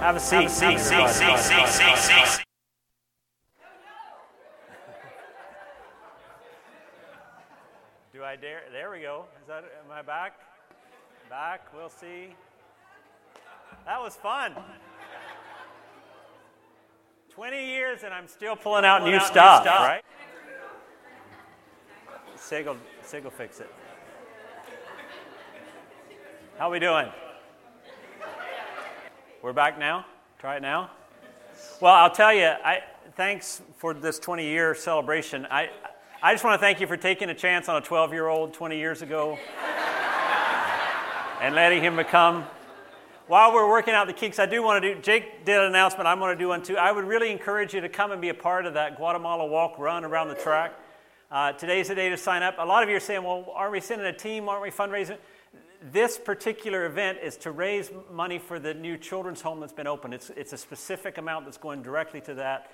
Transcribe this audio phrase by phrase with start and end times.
[0.00, 0.48] Have a seat.
[0.48, 2.40] Seat, seat, seat, seat, seat, seat.
[8.14, 8.62] Do I dare?
[8.72, 9.26] There we go.
[9.42, 10.40] Is that, am I back?
[11.28, 12.34] Back, we'll see.
[13.84, 14.54] That was fun.
[17.28, 20.02] 20 years and I'm still pulling out pulling new out stuff, new stuff, right?
[22.36, 23.70] Sig will, Sig will fix it.
[26.56, 27.10] How we doing?
[29.42, 30.04] We're back now?
[30.38, 30.90] Try it now?
[31.80, 32.82] Well, I'll tell you, I,
[33.16, 35.46] thanks for this 20 year celebration.
[35.50, 35.70] I,
[36.22, 38.52] I just want to thank you for taking a chance on a 12 year old
[38.52, 39.38] 20 years ago
[41.40, 42.44] and letting him become.
[43.28, 46.06] While we're working out the kinks, I do want to do, Jake did an announcement,
[46.06, 46.76] I'm going to do one too.
[46.76, 49.78] I would really encourage you to come and be a part of that Guatemala walk
[49.78, 50.74] run around the track.
[51.30, 52.56] Uh, today's the day to sign up.
[52.58, 54.50] A lot of you are saying, well, aren't we sending a team?
[54.50, 55.16] Aren't we fundraising?
[55.82, 60.12] This particular event is to raise money for the new children's home that's been opened.
[60.14, 62.70] It's, it's a specific amount that's going directly to that.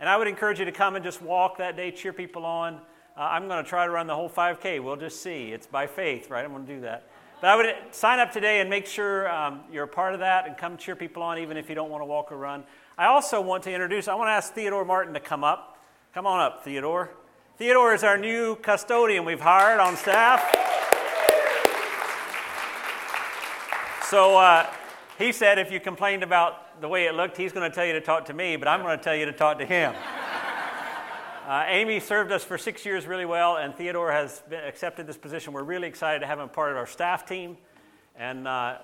[0.00, 2.74] And I would encourage you to come and just walk that day, cheer people on.
[3.16, 4.82] Uh, I'm going to try to run the whole 5K.
[4.82, 5.52] We'll just see.
[5.52, 6.44] It's by faith, right?
[6.44, 7.08] I'm going to do that.
[7.40, 10.46] But I would sign up today and make sure um, you're a part of that
[10.46, 12.64] and come cheer people on, even if you don't want to walk or run.
[12.96, 15.78] I also want to introduce, I want to ask Theodore Martin to come up.
[16.14, 17.10] Come on up, Theodore.
[17.58, 20.65] Theodore is our new custodian we've hired on staff.
[24.08, 24.70] So uh,
[25.18, 27.92] he said if you complained about the way it looked, he's going to tell you
[27.94, 29.94] to talk to me, but I'm going to tell you to talk to him.
[31.46, 35.16] Uh, Amy served us for six years really well, and Theodore has been, accepted this
[35.16, 35.52] position.
[35.52, 37.56] We're really excited to have him part of our staff team.
[38.16, 38.78] And uh,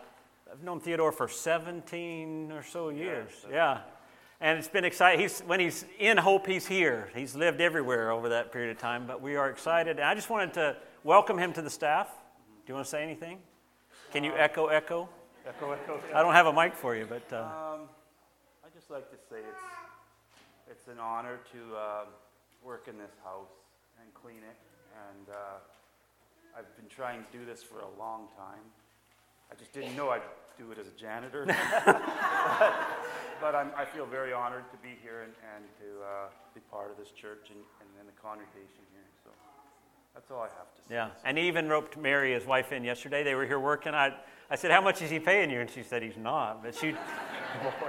[0.49, 3.33] I've known Theodore for 17 or so years.
[3.51, 3.81] Yeah.
[4.41, 5.19] And it's been exciting.
[5.19, 7.11] He's, when he's in Hope, he's here.
[7.17, 9.97] He's lived everywhere over that period of time, but we are excited.
[9.97, 12.07] And I just wanted to welcome him to the staff.
[12.65, 13.41] Do you want to say anything?
[14.13, 15.09] Can you echo, echo?
[15.49, 15.99] Echo, echo.
[16.15, 17.25] I don't have a mic for you, but.
[17.33, 17.89] Uh, um,
[18.63, 19.65] I just like to say it's
[20.71, 22.05] it's an honor to uh,
[22.63, 23.57] work in this house
[24.03, 24.59] and clean it,
[25.09, 28.61] and uh, I've been trying to do this for a long time.
[29.51, 30.29] I just didn't know I'd
[30.59, 31.47] do it as a janitor,
[31.87, 32.77] but,
[33.41, 36.99] but i feel very honored to be here and, and to uh, be part of
[36.99, 37.61] this church and,
[37.99, 39.09] and the congregation here.
[40.15, 40.95] That's all I have to say.
[40.95, 43.23] Yeah, and he even roped Mary, his wife, in yesterday.
[43.23, 43.95] They were here working.
[43.95, 44.15] I,
[44.51, 46.95] I said, "How much is he paying you?" And she said, "He's not." But she.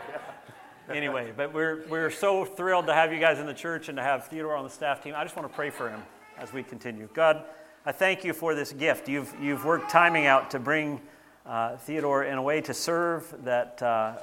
[0.90, 4.04] anyway, but we're we're so thrilled to have you guys in the church and to
[4.04, 5.14] have Theodore on the staff team.
[5.18, 6.02] I just want to pray for him
[6.38, 7.10] as we continue.
[7.14, 7.44] God,
[7.86, 9.10] I thank you for this gift.
[9.10, 11.02] You've you've worked timing out to bring
[11.46, 14.16] uh, Theodore in a way to serve that uh,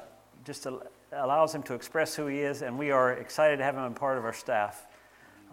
[0.46, 0.66] just
[1.12, 3.90] allows him to express who he is, and we are excited to have him a
[3.90, 4.86] part of our staff.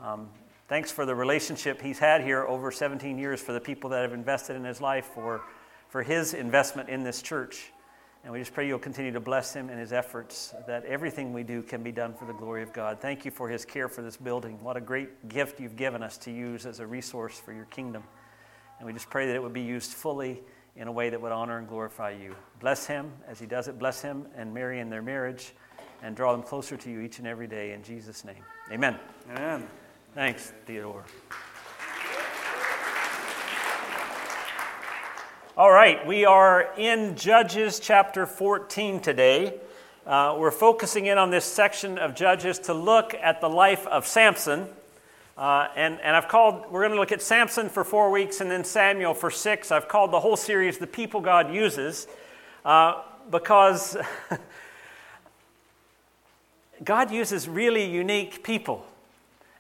[0.02, 0.30] Um,
[0.68, 4.12] Thanks for the relationship he's had here over 17 years for the people that have
[4.12, 5.42] invested in his life, for,
[5.88, 7.72] for his investment in this church.
[8.26, 11.44] And we just pray you'll continue to bless him in his efforts, that everything we
[11.44, 13.00] do can be done for the glory of God.
[13.00, 14.62] Thank you for his care for this building.
[14.62, 18.04] What a great gift you've given us to use as a resource for your kingdom.
[18.80, 20.42] And we just pray that it would be used fully
[20.76, 22.36] in a way that would honor and glorify you.
[22.60, 23.80] Bless him as he does it.
[23.80, 25.54] Bless him and Mary in their marriage
[26.04, 27.72] and draw them closer to you each and every day.
[27.72, 28.44] In Jesus' name.
[28.70, 29.00] Amen.
[29.30, 29.66] Amen.
[30.14, 31.04] Thanks, Theodore.
[35.56, 39.60] All right, we are in Judges chapter 14 today.
[40.06, 44.08] Uh, we're focusing in on this section of Judges to look at the life of
[44.08, 44.68] Samson.
[45.38, 48.50] Uh, and, and I've called, we're going to look at Samson for four weeks and
[48.50, 49.72] then Samuel for six.
[49.72, 52.08] I've called the whole series The People God Uses
[52.66, 53.96] uh, because
[56.84, 58.86] God uses really unique people.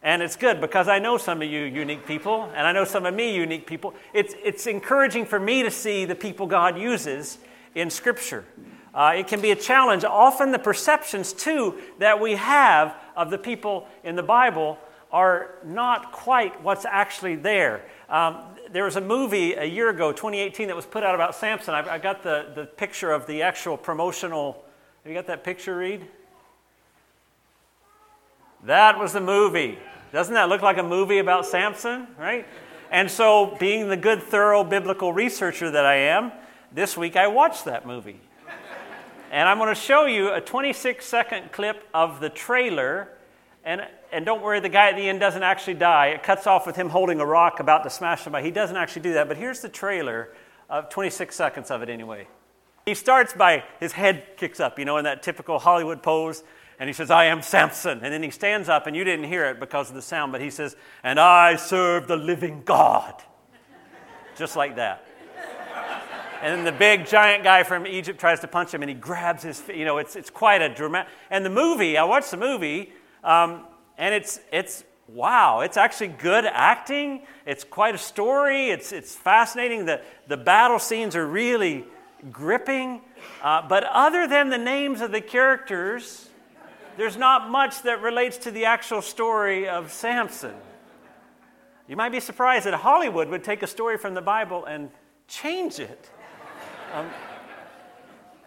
[0.07, 3.05] And it's good because I know some of you unique people, and I know some
[3.05, 3.93] of me unique people.
[4.13, 7.39] It's, it's encouraging for me to see the people God uses
[7.75, 8.45] in Scripture.
[8.95, 10.05] Uh, it can be a challenge.
[10.05, 14.79] Often, the perceptions, too, that we have of the people in the Bible
[15.11, 17.83] are not quite what's actually there.
[18.07, 18.37] Um,
[18.71, 21.73] there was a movie a year ago, 2018, that was put out about Samson.
[21.73, 24.63] I, I got the, the picture of the actual promotional.
[25.03, 26.07] Have you got that picture, Reed?
[28.63, 29.77] That was the movie.
[30.11, 32.47] Doesn't that look like a movie about Samson, right?
[32.91, 36.31] And so, being the good, thorough biblical researcher that I am,
[36.71, 38.21] this week I watched that movie.
[39.29, 43.09] And I'm going to show you a 26 second clip of the trailer.
[43.65, 43.81] And,
[44.13, 46.07] and don't worry, the guy at the end doesn't actually die.
[46.07, 48.45] It cuts off with him holding a rock about to smash somebody.
[48.45, 49.27] He doesn't actually do that.
[49.27, 50.29] But here's the trailer
[50.69, 52.27] of 26 seconds of it anyway.
[52.85, 56.43] He starts by his head kicks up, you know, in that typical Hollywood pose
[56.79, 57.99] and he says, I am Samson.
[58.03, 60.41] And then he stands up, and you didn't hear it because of the sound, but
[60.41, 63.23] he says, And I serve the living God.
[64.35, 65.03] Just like that.
[66.41, 69.41] And then the big giant guy from Egypt tries to punch him and he grabs
[69.41, 71.11] his, you know, it's, it's quite a dramatic.
[71.31, 73.65] And the movie, I watched the movie, um,
[73.97, 77.23] and it's, it's wow, it's actually good acting.
[77.47, 78.69] It's quite a story.
[78.69, 79.85] It's, it's fascinating.
[79.85, 81.85] The, the battle scenes are really
[82.31, 83.01] gripping.
[83.41, 86.29] Uh, but other than the names of the characters,
[86.97, 90.55] there's not much that relates to the actual story of Samson.
[91.87, 94.89] You might be surprised that Hollywood would take a story from the Bible and
[95.27, 96.09] change it.
[96.93, 97.07] Um,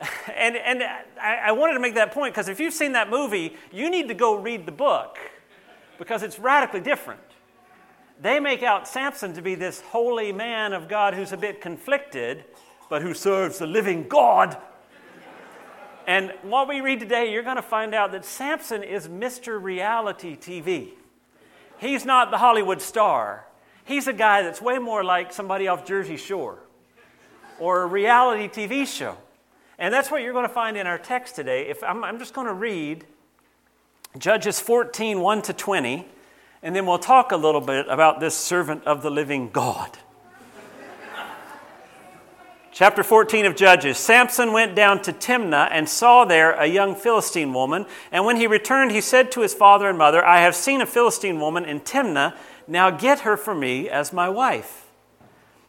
[0.36, 0.82] and and
[1.20, 4.08] I, I wanted to make that point because if you've seen that movie, you need
[4.08, 5.18] to go read the book
[5.98, 7.20] because it's radically different.
[8.20, 12.44] They make out Samson to be this holy man of God who's a bit conflicted,
[12.90, 14.58] but who serves the living God.
[16.06, 19.62] And what we read today, you're going to find out that Samson is Mr.
[19.62, 20.90] Reality TV.
[21.78, 23.46] He's not the Hollywood star.
[23.84, 26.58] He's a guy that's way more like somebody off Jersey Shore
[27.58, 29.16] or a reality TV show.
[29.78, 31.68] And that's what you're going to find in our text today.
[31.68, 33.04] If I'm, I'm just going to read
[34.18, 36.06] Judges 14, 1 to 20,
[36.62, 39.98] and then we'll talk a little bit about this servant of the living God.
[42.80, 47.52] Chapter 14 of Judges Samson went down to Timnah and saw there a young Philistine
[47.52, 47.84] woman.
[48.10, 50.86] And when he returned, he said to his father and mother, I have seen a
[50.86, 52.34] Philistine woman in Timnah.
[52.66, 54.86] Now get her for me as my wife.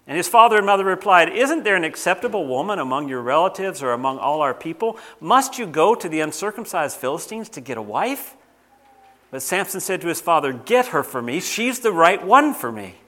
[0.08, 3.92] And his father and mother replied, Isn't there an acceptable woman among your relatives or
[3.92, 4.98] among all our people?
[5.20, 8.38] Must you go to the uncircumcised Philistines to get a wife?
[9.32, 11.42] But Samson said to his father, Get her for me.
[11.42, 13.01] She's the right one for me.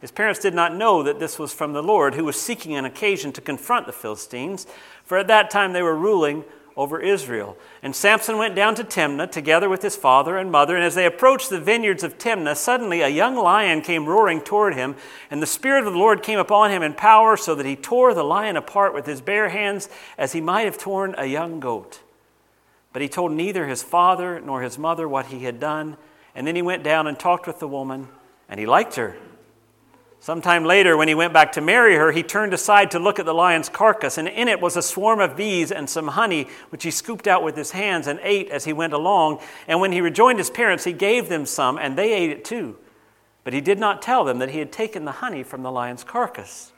[0.00, 2.84] His parents did not know that this was from the Lord, who was seeking an
[2.84, 4.66] occasion to confront the Philistines,
[5.04, 6.44] for at that time they were ruling
[6.76, 7.58] over Israel.
[7.82, 10.74] And Samson went down to Timnah together with his father and mother.
[10.74, 14.74] And as they approached the vineyards of Timnah, suddenly a young lion came roaring toward
[14.74, 14.96] him.
[15.30, 18.14] And the Spirit of the Lord came upon him in power, so that he tore
[18.14, 22.00] the lion apart with his bare hands, as he might have torn a young goat.
[22.94, 25.98] But he told neither his father nor his mother what he had done.
[26.34, 28.08] And then he went down and talked with the woman,
[28.48, 29.16] and he liked her.
[30.22, 33.24] Sometime later, when he went back to marry her, he turned aside to look at
[33.24, 36.82] the lion's carcass, and in it was a swarm of bees and some honey, which
[36.82, 39.40] he scooped out with his hands and ate as he went along.
[39.66, 42.76] And when he rejoined his parents, he gave them some, and they ate it too.
[43.44, 46.04] But he did not tell them that he had taken the honey from the lion's
[46.04, 46.72] carcass.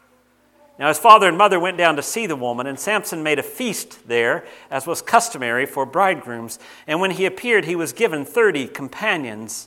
[0.78, 3.42] Now his father and mother went down to see the woman, and Samson made a
[3.42, 6.60] feast there, as was customary for bridegrooms.
[6.86, 9.66] And when he appeared, he was given thirty companions.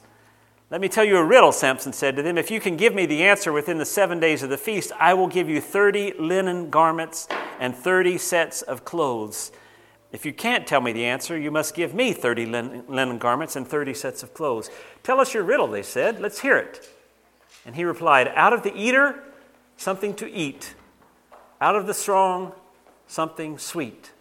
[0.71, 2.39] Let me tell you a riddle, Samson said to them.
[2.39, 5.13] If you can give me the answer within the seven days of the feast, I
[5.13, 7.27] will give you 30 linen garments
[7.59, 9.51] and 30 sets of clothes.
[10.11, 13.67] If you can't tell me the answer, you must give me 30 linen garments and
[13.67, 14.71] 30 sets of clothes.
[15.03, 16.19] Tell us your riddle, they said.
[16.19, 16.89] Let's hear it.
[17.63, 19.23] And he replied, Out of the eater,
[19.77, 20.73] something to eat.
[21.61, 22.53] Out of the strong,
[23.05, 24.13] something sweet.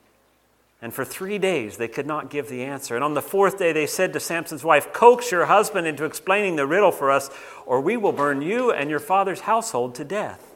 [0.85, 2.95] And for three days they could not give the answer.
[2.95, 6.57] And on the fourth day they said to Samson's wife, Coax your husband into explaining
[6.57, 7.31] the riddle for us,
[7.65, 10.53] or we will burn you and your father's household to death.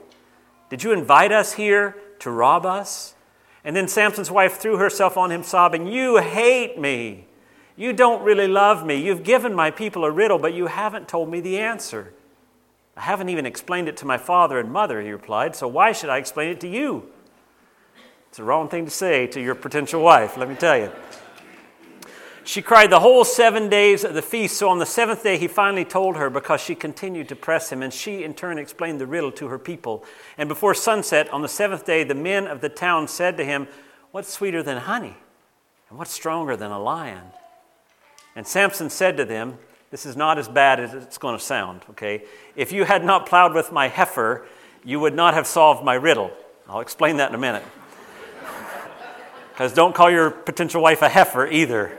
[0.69, 3.15] Did you invite us here to rob us?
[3.65, 7.25] And then Samson's wife threw herself on him, sobbing, You hate me.
[7.75, 9.03] You don't really love me.
[9.03, 12.13] You've given my people a riddle, but you haven't told me the answer.
[12.99, 16.11] I haven't even explained it to my father and mother, he replied, so why should
[16.11, 17.09] I explain it to you?
[18.29, 20.93] It's the wrong thing to say to your potential wife, let me tell you.
[22.49, 24.57] She cried the whole seven days of the feast.
[24.57, 27.83] So on the seventh day, he finally told her because she continued to press him,
[27.83, 30.03] and she in turn explained the riddle to her people.
[30.39, 33.69] And before sunset, on the seventh day, the men of the town said to him,
[34.13, 35.15] What's sweeter than honey?
[35.91, 37.21] And what's stronger than a lion?
[38.35, 39.59] And Samson said to them,
[39.91, 42.23] This is not as bad as it's going to sound, okay?
[42.57, 44.47] If you had not plowed with my heifer,
[44.85, 46.31] you would not have solved my riddle.
[46.67, 47.65] I'll explain that in a minute.
[49.59, 51.99] Because don't call your potential wife a heifer either.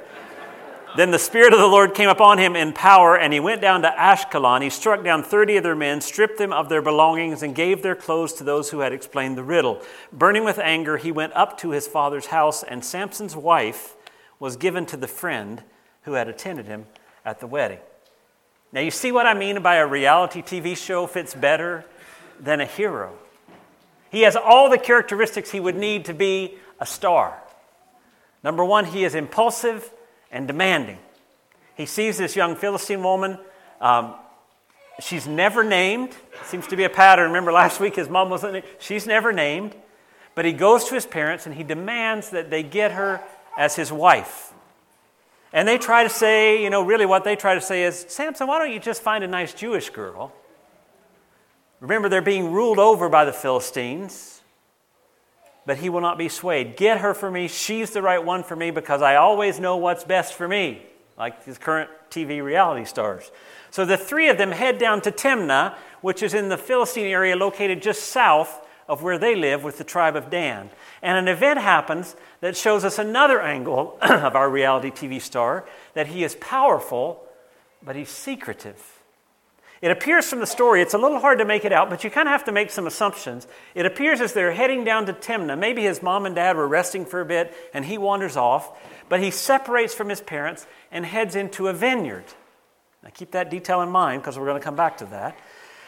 [0.96, 3.82] Then the Spirit of the Lord came upon him in power, and he went down
[3.82, 4.62] to Ashkelon.
[4.62, 7.98] He struck down 30 of their men, stripped them of their belongings, and gave their
[7.98, 9.82] clothes to those who had explained the riddle.
[10.14, 13.98] Burning with anger, he went up to his father's house, and Samson's wife
[14.40, 15.62] was given to the friend
[16.04, 16.86] who had attended him
[17.26, 17.80] at the wedding.
[18.72, 21.84] Now, you see what I mean by a reality TV show fits better
[22.40, 23.18] than a hero.
[24.10, 27.38] He has all the characteristics he would need to be a star.
[28.44, 29.92] Number one, he is impulsive
[30.32, 31.00] and demanding.
[31.76, 33.38] He sees this young Philistine woman.
[33.82, 34.16] Um,
[35.02, 36.16] she's never named.
[36.46, 37.28] Seems to be a pattern.
[37.28, 38.66] Remember last week his mom wasn't.
[38.80, 39.76] She's never named.
[40.36, 43.22] But he goes to his parents and he demands that they get her
[43.58, 44.54] as his wife.
[45.52, 48.48] And they try to say, you know, really what they try to say is, Samson,
[48.48, 50.32] why don't you just find a nice Jewish girl?
[51.80, 54.39] Remember, they're being ruled over by the Philistines.
[55.70, 56.76] But he will not be swayed.
[56.78, 57.48] Get her for me.
[57.48, 60.82] She's the right one for me because I always know what's best for me,
[61.16, 63.30] like these current TV reality stars.
[63.70, 67.36] So the three of them head down to Timnah, which is in the Philistine area
[67.36, 70.72] located just south of where they live with the tribe of Dan.
[71.04, 76.08] And an event happens that shows us another angle of our reality TV star that
[76.08, 77.24] he is powerful,
[77.84, 78.99] but he's secretive.
[79.82, 82.10] It appears from the story, it's a little hard to make it out, but you
[82.10, 83.48] kind of have to make some assumptions.
[83.76, 87.06] It appears as they're heading down to Timnah, maybe his mom and dad were resting
[87.06, 91.36] for a bit and he wanders off, but he separates from his parents and heads
[91.36, 92.26] into a vineyard.
[93.04, 95.40] Now keep that detail in mind because we're going to come back to that.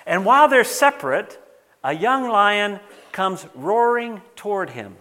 [0.05, 1.37] And while they're separate,
[1.83, 2.79] a young lion
[3.11, 4.95] comes roaring toward him.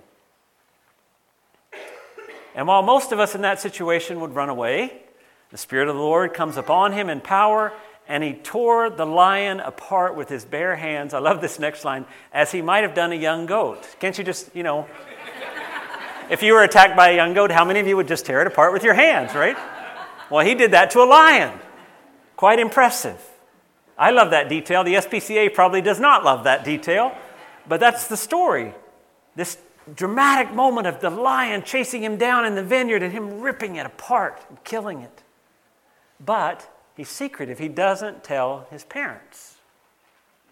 [2.54, 5.02] And while most of us in that situation would run away,
[5.50, 7.72] the Spirit of the Lord comes upon him in power,
[8.10, 11.14] and he tore the lion apart with his bare hands.
[11.14, 13.86] I love this next line, as he might have done a young goat.
[14.00, 14.88] Can't you just, you know,
[16.28, 18.40] if you were attacked by a young goat, how many of you would just tear
[18.40, 19.56] it apart with your hands, right?
[20.28, 21.56] Well, he did that to a lion.
[22.34, 23.24] Quite impressive.
[23.96, 24.82] I love that detail.
[24.82, 27.16] The SPCA probably does not love that detail,
[27.68, 28.74] but that's the story.
[29.36, 29.56] This
[29.94, 33.86] dramatic moment of the lion chasing him down in the vineyard and him ripping it
[33.86, 35.22] apart and killing it.
[36.18, 36.68] But
[37.00, 37.58] he's secretive.
[37.58, 39.54] He doesn't tell his parents.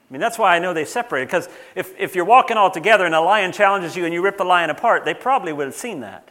[0.08, 3.04] I mean, that's why I know they separated, because if, if you're walking all together
[3.04, 5.74] and a lion challenges you and you rip the lion apart, they probably would have
[5.74, 6.30] seen that.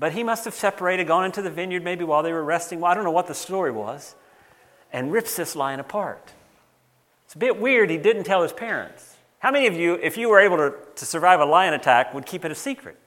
[0.00, 2.80] But he must have separated, gone into the vineyard maybe while they were resting.
[2.80, 4.16] Well, I don't know what the story was
[4.92, 6.32] and rips this lion apart.
[7.26, 9.14] It's a bit weird he didn't tell his parents.
[9.38, 12.26] How many of you, if you were able to, to survive a lion attack, would
[12.26, 12.98] keep it a secret?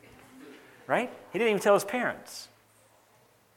[0.87, 1.11] Right?
[1.33, 2.47] He didn't even tell his parents.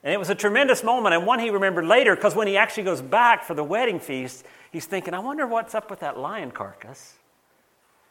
[0.03, 2.85] And it was a tremendous moment, and one he remembered later because when he actually
[2.85, 6.51] goes back for the wedding feast, he's thinking, I wonder what's up with that lion
[6.51, 7.15] carcass.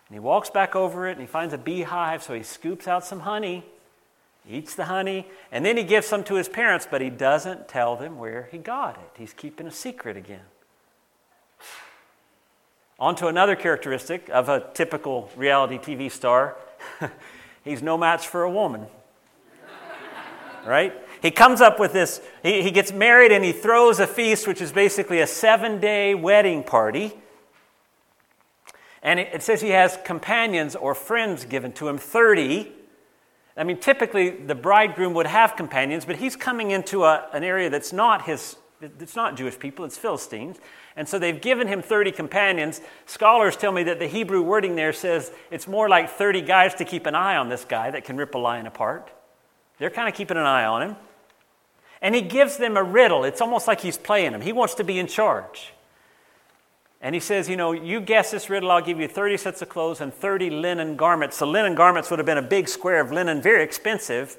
[0.07, 3.05] And he walks back over it and he finds a beehive, so he scoops out
[3.05, 3.63] some honey
[4.49, 7.95] eats the honey, and then he gives some to his parents, but he doesn't tell
[7.95, 9.17] them where he got it.
[9.17, 10.45] He's keeping a secret again.
[12.99, 16.55] On to another characteristic of a typical reality TV star
[17.63, 18.87] he's no match for a woman.
[20.65, 20.93] right?
[21.21, 24.61] He comes up with this, he, he gets married and he throws a feast, which
[24.61, 27.13] is basically a seven day wedding party.
[29.01, 32.71] And it, it says he has companions or friends given to him, 30.
[33.57, 37.69] I mean, typically the bridegroom would have companions, but he's coming into a, an area
[37.69, 40.57] that's not his, it's not Jewish people, it's Philistines.
[40.95, 42.81] And so they've given him 30 companions.
[43.05, 46.85] Scholars tell me that the Hebrew wording there says it's more like 30 guys to
[46.85, 49.11] keep an eye on this guy that can rip a lion apart.
[49.77, 50.95] They're kind of keeping an eye on him.
[52.01, 53.23] And he gives them a riddle.
[53.23, 54.41] It's almost like he's playing them.
[54.41, 55.73] He wants to be in charge.
[57.01, 59.69] And he says, You know, you guess this riddle, I'll give you 30 sets of
[59.69, 61.37] clothes and 30 linen garments.
[61.37, 64.37] So, linen garments would have been a big square of linen, very expensive,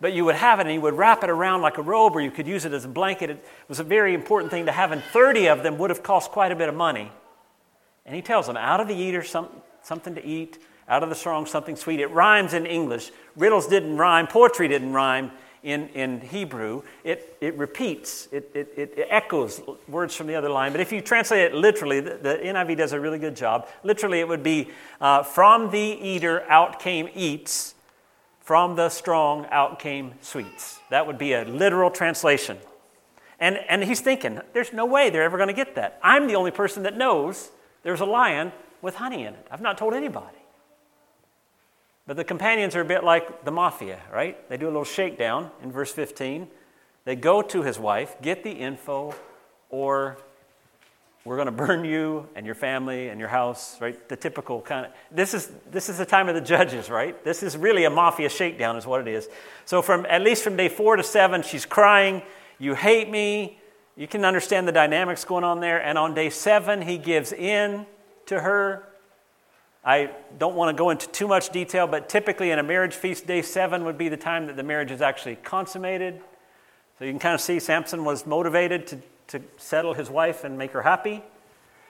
[0.00, 2.20] but you would have it and you would wrap it around like a robe or
[2.20, 3.30] you could use it as a blanket.
[3.30, 6.30] It was a very important thing to have, and 30 of them would have cost
[6.30, 7.10] quite a bit of money.
[8.04, 9.48] And he tells them, Out of the eater, some,
[9.82, 12.00] something to eat, out of the strong, something sweet.
[12.00, 13.12] It rhymes in English.
[13.36, 15.30] Riddles didn't rhyme, poetry didn't rhyme
[15.62, 20.72] in, in Hebrew, it, it repeats, it, it, it echoes words from the other line.
[20.72, 23.68] But if you translate it literally, the, the NIV does a really good job.
[23.84, 27.74] Literally, it would be uh, From the eater out came eats,
[28.40, 30.80] from the strong out came sweets.
[30.90, 32.58] That would be a literal translation.
[33.38, 35.98] And, and he's thinking, there's no way they're ever going to get that.
[36.02, 37.50] I'm the only person that knows
[37.82, 39.46] there's a lion with honey in it.
[39.50, 40.41] I've not told anybody.
[42.06, 44.48] But the companions are a bit like the mafia, right?
[44.48, 46.48] They do a little shakedown in verse 15.
[47.04, 49.14] They go to his wife, get the info,
[49.70, 50.18] or
[51.24, 54.08] we're going to burn you and your family and your house, right?
[54.08, 54.92] The typical kind of.
[55.10, 57.22] This is, this is the time of the judges, right?
[57.24, 59.28] This is really a mafia shakedown, is what it is.
[59.64, 62.22] So, from at least from day four to seven, she's crying,
[62.58, 63.58] You hate me.
[63.94, 65.80] You can understand the dynamics going on there.
[65.80, 67.86] And on day seven, he gives in
[68.26, 68.88] to her
[69.84, 73.26] I don't want to go into too much detail, but typically in a marriage feast,
[73.26, 76.20] day seven would be the time that the marriage is actually consummated.
[76.98, 78.98] So you can kind of see Samson was motivated to,
[79.28, 81.22] to settle his wife and make her happy.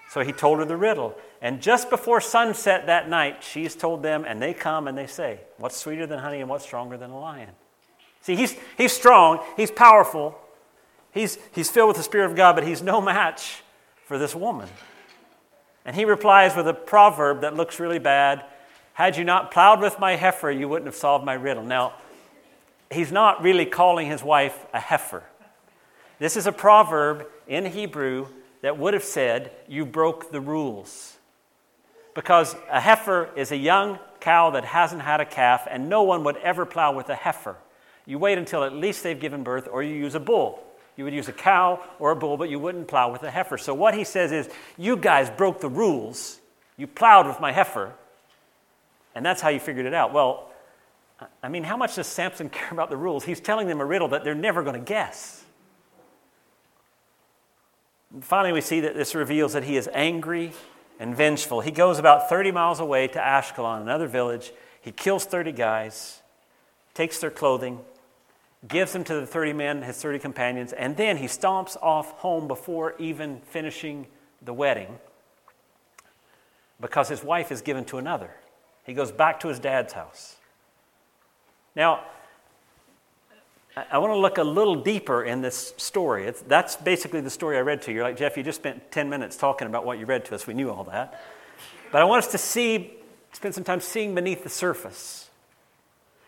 [0.09, 1.15] So he told her the riddle.
[1.43, 5.41] And just before sunset that night, she's told them, and they come and they say,
[5.59, 7.51] What's sweeter than honey and what's stronger than a lion?
[8.23, 10.39] See, he's, he's strong, he's powerful,
[11.13, 13.63] he's, he's filled with the Spirit of God, but he's no match
[14.07, 14.69] for this woman.
[15.85, 18.45] And he replies with a proverb that looks really bad
[18.95, 21.65] Had you not plowed with my heifer, you wouldn't have solved my riddle.
[21.65, 21.95] Now,
[22.91, 25.25] he's not really calling his wife a heifer.
[26.19, 28.29] This is a proverb in Hebrew
[28.61, 31.17] that would have said, You broke the rules.
[32.15, 36.23] because a heifer is a young cow that hasn't had a calf, and no one
[36.25, 37.57] would ever plow with a heifer.
[38.07, 40.62] You wait until at least they've given birth, or you use a bull.
[40.97, 43.57] You would use a cow or a bull, but you wouldn't plow with a heifer.
[43.57, 46.39] So what he says is, you guys broke the rules.
[46.77, 47.93] You plowed with my heifer,
[49.15, 50.13] and that's how you figured it out.
[50.13, 50.51] Well,
[51.43, 53.25] I mean, how much does Samson care about the rules?
[53.25, 55.45] He's telling them a riddle that they're never going to guess.
[58.21, 60.53] Finally, we see that this reveals that he is angry
[61.01, 61.63] and vengeful.
[61.63, 64.53] He goes about 30 miles away to Ashkelon, another village.
[64.83, 66.21] He kills 30 guys,
[66.93, 67.81] takes their clothing,
[68.69, 72.47] gives them to the 30 men, his 30 companions, and then he stomps off home
[72.47, 74.07] before even finishing
[74.40, 74.99] the wedding
[76.81, 78.31] because his wife is given to another.
[78.85, 80.37] He goes back to his dad's house.
[81.75, 82.04] Now,
[83.90, 86.26] I want to look a little deeper in this story.
[86.26, 87.99] It's, that's basically the story I read to you.
[87.99, 90.47] You're like, Jeff, you just spent 10 minutes talking about what you read to us.
[90.47, 91.23] We knew all that.
[91.90, 92.95] But I want us to see,
[93.33, 95.31] spend some time seeing beneath the surface.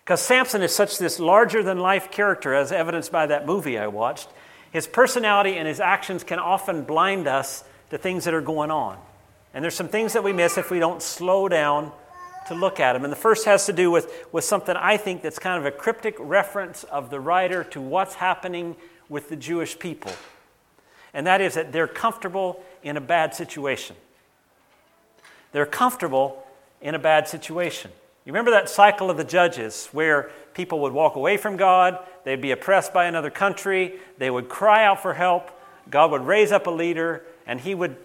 [0.05, 3.87] Because Samson is such this larger than life character, as evidenced by that movie I
[3.87, 4.29] watched.
[4.71, 8.99] His personality and his actions can often blind us to things that are going on.
[9.55, 11.91] And there's some things that we miss if we don't slow down
[12.49, 13.05] to look at them.
[13.05, 15.75] And the first has to do with, with something I think that's kind of a
[15.75, 18.77] cryptic reference of the writer to what's happening
[19.09, 20.13] with the Jewish people.
[21.15, 23.97] And that is that they're comfortable in a bad situation.
[25.53, 26.45] They're comfortable
[26.83, 27.91] in a bad situation.
[28.25, 32.41] You remember that cycle of the judges where people would walk away from God, they'd
[32.41, 35.51] be oppressed by another country, they would cry out for help,
[35.91, 37.97] God would raise up a leader, and he would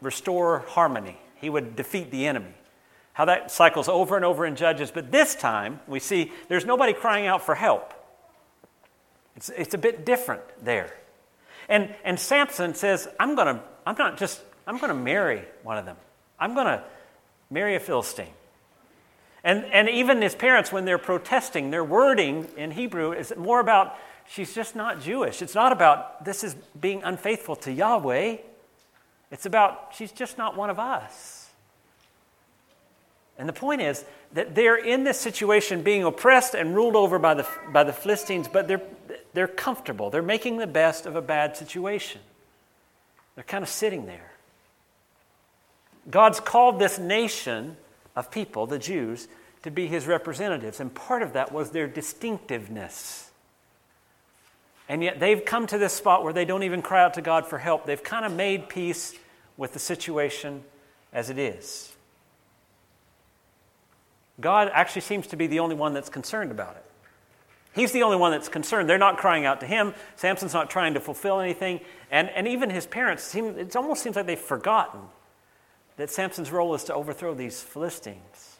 [0.00, 1.18] restore harmony.
[1.34, 2.54] He would defeat the enemy
[3.18, 4.92] how that cycles over and over in Judges.
[4.92, 7.92] But this time, we see there's nobody crying out for help.
[9.34, 10.94] It's, it's a bit different there.
[11.68, 15.84] And, and Samson says, I'm to, I'm not just, I'm going to marry one of
[15.84, 15.96] them.
[16.38, 16.84] I'm going to
[17.50, 18.30] marry a Philistine.
[19.44, 23.96] And, and even his parents, when they're protesting, their wording in Hebrew is more about
[24.28, 25.42] she's just not Jewish.
[25.42, 28.38] It's not about this is being unfaithful to Yahweh.
[29.30, 31.48] It's about she's just not one of us.
[33.38, 37.34] And the point is that they're in this situation being oppressed and ruled over by
[37.34, 38.82] the, by the Philistines, but they're,
[39.32, 40.10] they're comfortable.
[40.10, 42.20] They're making the best of a bad situation.
[43.36, 44.32] They're kind of sitting there.
[46.10, 47.76] God's called this nation
[48.18, 49.28] of people, the Jews,
[49.62, 53.30] to be his representatives, and part of that was their distinctiveness.
[54.88, 57.46] And yet they've come to this spot where they don't even cry out to God
[57.46, 57.86] for help.
[57.86, 59.14] They've kind of made peace
[59.56, 60.64] with the situation
[61.12, 61.92] as it is.
[64.40, 66.84] God actually seems to be the only one that's concerned about it.
[67.74, 68.88] He's the only one that's concerned.
[68.88, 69.94] They're not crying out to him.
[70.16, 71.80] Samson's not trying to fulfill anything.
[72.10, 75.00] And, and even his parents, seem, it almost seems like they've forgotten
[75.98, 78.56] that Samson's role is to overthrow these Philistines.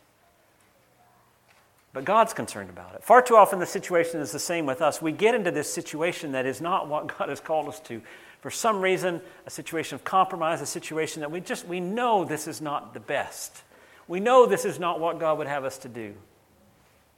[1.94, 3.02] But God's concerned about it.
[3.02, 5.00] Far too often, the situation is the same with us.
[5.00, 8.02] We get into this situation that is not what God has called us to.
[8.40, 12.46] For some reason, a situation of compromise, a situation that we just we know this
[12.46, 13.62] is not the best.
[14.06, 16.14] We know this is not what God would have us to do.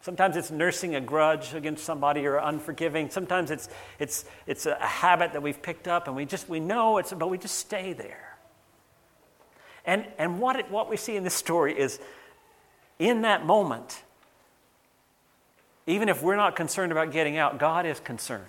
[0.03, 3.11] Sometimes it's nursing a grudge against somebody or unforgiving.
[3.11, 6.97] Sometimes it's, it's, it's a habit that we've picked up and we just we know
[6.99, 8.30] it's but we just stay there.
[9.85, 12.01] And, and what, it, what we see in this story is
[12.99, 14.03] in that moment,
[15.87, 18.45] even if we're not concerned about getting out, God is concerned.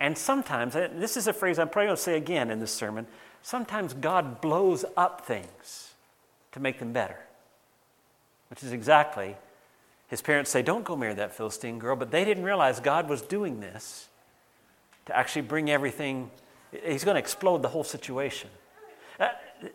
[0.00, 3.06] And sometimes, this is a phrase I'm probably going to say again in this sermon,
[3.42, 5.92] sometimes God blows up things
[6.52, 7.18] to make them better.
[8.48, 9.36] Which is exactly,
[10.08, 13.20] his parents say, Don't go marry that Philistine girl, but they didn't realize God was
[13.20, 14.08] doing this
[15.06, 16.30] to actually bring everything,
[16.84, 18.50] he's going to explode the whole situation.
[19.18, 19.28] Uh,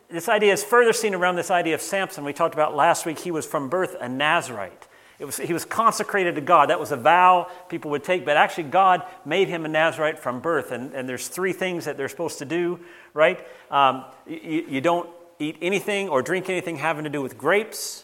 [0.10, 2.24] This idea is further seen around this idea of Samson.
[2.24, 4.88] We talked about last week, he was from birth a Nazarite.
[5.18, 6.70] It was, he was consecrated to God.
[6.70, 10.42] That was a vow people would take, but actually, God made him a Nazarite from
[10.42, 10.72] birth.
[10.72, 12.80] And, and there's three things that they're supposed to do,
[13.14, 13.46] right?
[13.72, 18.04] Um, you, you, don't eat anything or drink anything having to do with grapes.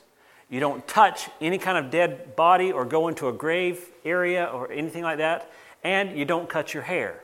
[0.50, 4.72] You don't touch any kind of dead body or go into a grave area or
[4.72, 5.52] anything like that.
[5.84, 7.22] And you don't cut your hair.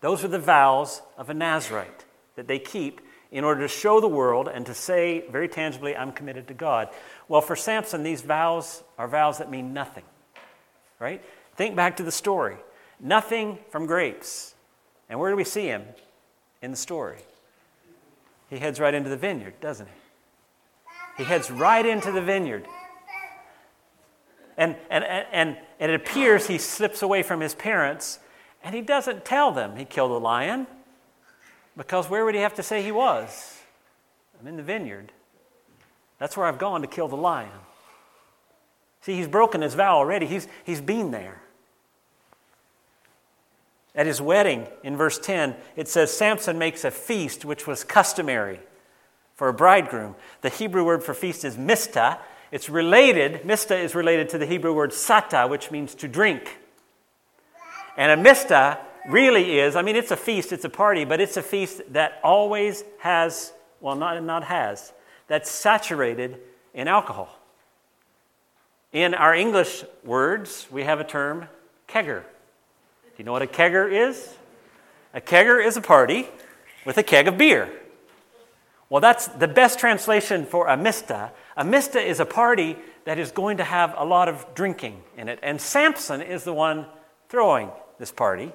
[0.00, 2.04] Those are the vows of a Nazarite
[2.36, 3.00] that they keep
[3.34, 6.88] in order to show the world and to say very tangibly, I'm committed to God.
[7.26, 10.04] Well, for Samson, these vows are vows that mean nothing,
[11.00, 11.22] right?
[11.56, 12.56] Think back to the story.
[13.00, 14.54] Nothing from grapes.
[15.10, 15.82] And where do we see him?
[16.62, 17.18] In the story
[18.48, 21.22] he heads right into the vineyard, doesn't he?
[21.22, 22.66] He heads right into the vineyard.
[24.56, 28.20] And, and, and, and it appears he slips away from his parents
[28.62, 30.68] and he doesn't tell them he killed a lion
[31.76, 33.58] because where would he have to say he was?
[34.40, 35.12] I'm in the vineyard.
[36.18, 37.50] That's where I've gone to kill the lion.
[39.00, 40.26] See, he's broken his vow already.
[40.26, 41.42] He's, he's been there.
[43.94, 48.60] At his wedding, in verse 10, it says Samson makes a feast which was customary
[49.34, 50.16] for a bridegroom.
[50.40, 52.18] The Hebrew word for feast is mista.
[52.50, 56.58] It's related, mista is related to the Hebrew word sata, which means to drink.
[57.96, 61.36] And a mista really is, I mean, it's a feast, it's a party, but it's
[61.36, 64.92] a feast that always has, well, not, not has,
[65.26, 66.38] that's saturated
[66.72, 67.38] in alcohol.
[68.92, 71.48] In our English words, we have a term,
[71.88, 72.22] kegger.
[72.22, 74.34] Do you know what a kegger is?
[75.12, 76.28] A kegger is a party
[76.84, 77.70] with a keg of beer.
[78.88, 81.32] Well, that's the best translation for a mista.
[81.56, 85.28] A mista is a party that is going to have a lot of drinking in
[85.28, 85.38] it.
[85.42, 86.86] And Samson is the one
[87.28, 88.52] throwing this party,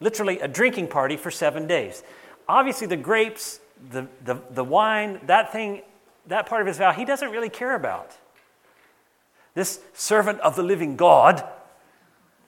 [0.00, 2.02] literally a drinking party for seven days.
[2.48, 5.82] Obviously, the grapes, the, the, the wine, that thing,
[6.26, 8.16] that part of his vow, he doesn't really care about.
[9.54, 11.44] This servant of the living God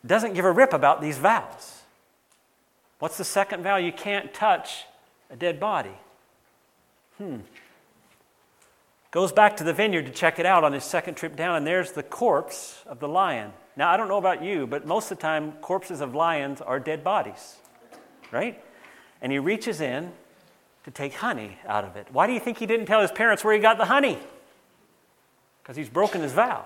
[0.07, 1.83] doesn't give a rip about these vows.
[2.99, 3.77] What's the second vow?
[3.77, 4.85] You can't touch
[5.31, 5.97] a dead body.
[7.19, 7.39] Hmm.
[9.11, 11.67] Goes back to the vineyard to check it out on his second trip down, and
[11.67, 13.53] there's the corpse of the lion.
[13.77, 16.81] Now, I don't know about you, but most of the time, corpses of lions are
[16.81, 17.57] dead bodies,
[18.31, 18.63] right?
[19.23, 20.13] And he reaches in
[20.85, 22.09] to take honey out of it.
[22.11, 24.19] Why do you think he didn't tell his parents where he got the honey?
[25.63, 26.65] Because he's broken his vow.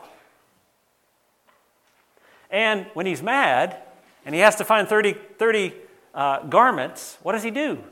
[2.51, 3.77] And when he's mad
[4.25, 5.75] and he has to find 30, 30
[6.15, 7.83] uh, garments, what does he do?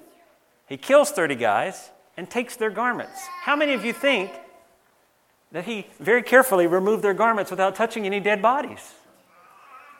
[0.68, 3.26] He kills 30 guys and takes their garments.
[3.42, 4.30] How many of you think
[5.50, 8.94] that he very carefully removed their garments without touching any dead bodies?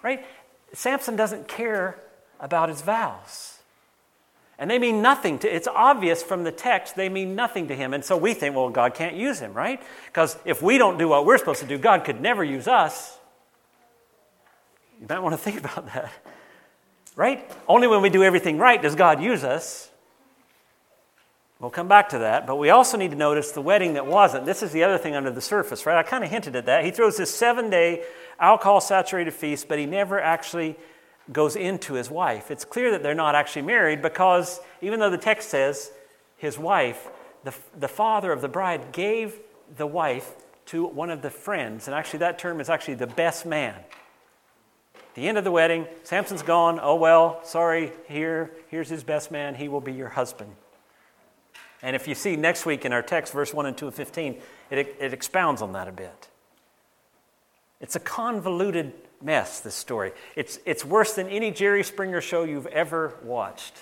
[0.03, 0.25] Right?
[0.73, 1.99] Samson doesn't care
[2.41, 3.59] about his vows.
[4.59, 7.95] And they mean nothing to it's obvious from the text they mean nothing to him.
[7.95, 9.83] And so we think, well, God can't use him, right?
[10.07, 13.19] Because if we don't do what we're supposed to do, God could never use us.
[15.01, 16.12] You might want to think about that.
[17.17, 17.51] Right?
[17.69, 19.91] Only when we do everything right does God use us.
[21.59, 24.47] We'll come back to that, but we also need to notice the wedding that wasn't.
[24.47, 25.97] This is the other thing under the surface, right?
[25.97, 26.85] I kind of hinted at that.
[26.85, 28.03] He throws this seven day
[28.38, 30.77] alcohol saturated feast, but he never actually
[31.33, 32.51] goes into his wife.
[32.51, 35.92] It's clear that they're not actually married because even though the text says
[36.37, 37.09] his wife,
[37.45, 39.38] the, the father of the bride gave
[39.77, 40.35] the wife
[40.66, 41.87] to one of the friends.
[41.87, 43.77] And actually, that term is actually the best man
[45.14, 46.81] the end of the wedding, Samson's gone.
[46.83, 49.55] Oh, well, sorry, here, here's his best man.
[49.55, 50.51] He will be your husband.
[51.83, 54.40] And if you see next week in our text, verse 1 and 2 of 15,
[54.71, 56.29] it, it expounds on that a bit.
[57.83, 60.12] It's a convoluted mess, this story.
[60.37, 63.75] It's, it's worse than any Jerry Springer show you've ever watched,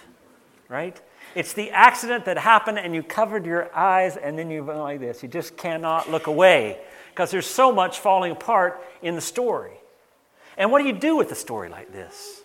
[0.69, 0.99] right?
[1.35, 5.01] It's the accident that happened and you covered your eyes and then you went like
[5.01, 5.23] this.
[5.23, 9.73] You just cannot look away because there's so much falling apart in the story.
[10.57, 12.41] And what do you do with a story like this?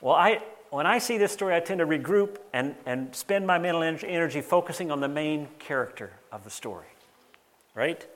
[0.00, 3.58] Well, I, when I see this story, I tend to regroup and, and spend my
[3.58, 6.86] mental energy focusing on the main character of the story.
[7.74, 8.06] Right?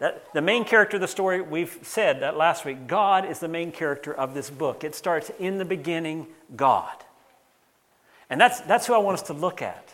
[0.00, 3.48] That, the main character of the story, we've said that last week, God is the
[3.48, 4.82] main character of this book.
[4.82, 6.96] It starts in the beginning, God.
[8.30, 9.92] And that's, that's who I want us to look at.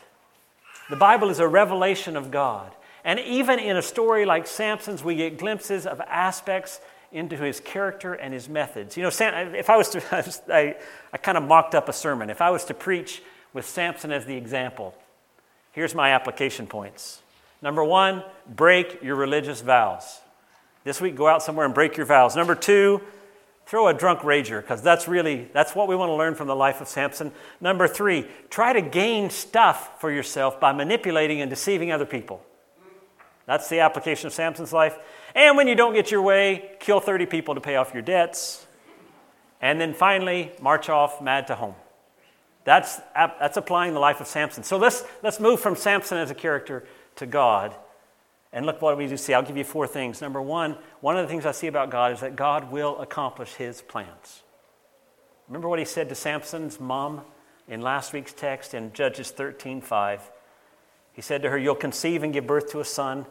[0.89, 2.73] The Bible is a revelation of God.
[3.05, 8.15] And even in a story like Samson's, we get glimpses of aspects into his character
[8.15, 8.97] and his methods.
[8.97, 10.03] You know, if I was to,
[10.53, 10.77] I,
[11.13, 12.31] I kind of mocked up a sermon.
[12.31, 14.95] If I was to preach with Samson as the example,
[15.73, 17.23] here's my application points.
[17.63, 20.21] Number one, break your religious vows.
[20.85, 22.37] This week, go out somewhere and break your vows.
[22.37, 23.01] Number two,
[23.67, 26.55] throw a drunk rager because that's really that's what we want to learn from the
[26.55, 31.91] life of samson number three try to gain stuff for yourself by manipulating and deceiving
[31.91, 32.41] other people
[33.45, 34.97] that's the application of samson's life
[35.37, 38.67] and when you don't get your way, kill 30 people to pay off your debts.
[39.61, 41.75] And then finally, march off mad to home.
[42.65, 44.65] That's, that's applying the life of Samson.
[44.65, 46.85] So let's, let's move from Samson as a character
[47.17, 47.75] to God.
[48.53, 49.35] And look what we do see.
[49.35, 50.21] I'll give you four things.
[50.21, 53.55] Number one, one of the things I see about God is that God will accomplish
[53.55, 54.43] his plans.
[55.49, 57.23] Remember what he said to Samson's mom
[57.69, 60.31] in last week's text in Judges 13 5.
[61.13, 63.27] He said to her, You'll conceive and give birth to a son.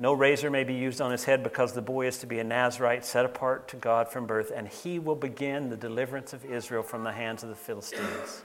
[0.00, 2.44] No razor may be used on his head because the boy is to be a
[2.44, 6.84] Nazarite set apart to God from birth, and he will begin the deliverance of Israel
[6.84, 8.44] from the hands of the Philistines.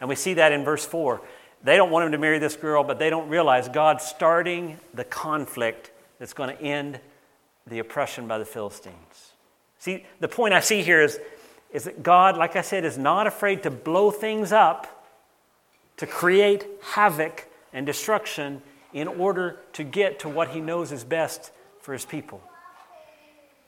[0.00, 1.20] And we see that in verse 4.
[1.66, 5.02] They don't want him to marry this girl, but they don't realize God's starting the
[5.02, 7.00] conflict that's going to end
[7.66, 9.32] the oppression by the Philistines.
[9.80, 11.18] See, the point I see here is,
[11.72, 15.10] is that God, like I said, is not afraid to blow things up
[15.96, 21.50] to create havoc and destruction in order to get to what he knows is best
[21.80, 22.40] for his people.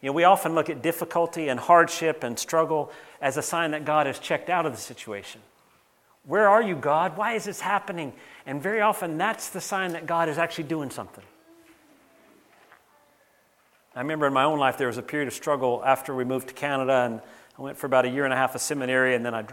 [0.02, 3.84] You know, we often look at difficulty and hardship and struggle as a sign that
[3.84, 5.40] God has checked out of the situation.
[6.28, 7.16] Where are you, God?
[7.16, 8.12] Why is this happening?
[8.46, 11.24] And very often that's the sign that God is actually doing something.
[13.96, 16.48] I remember in my own life there was a period of struggle after we moved
[16.48, 17.20] to Canada, and
[17.58, 19.44] I went for about a year and a half of seminary, and then I,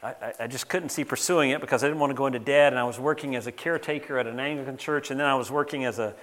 [0.00, 2.72] I, I just couldn't see pursuing it because I didn't want to go into debt,
[2.72, 5.50] and I was working as a caretaker at an Anglican church, and then I was
[5.50, 6.14] working as a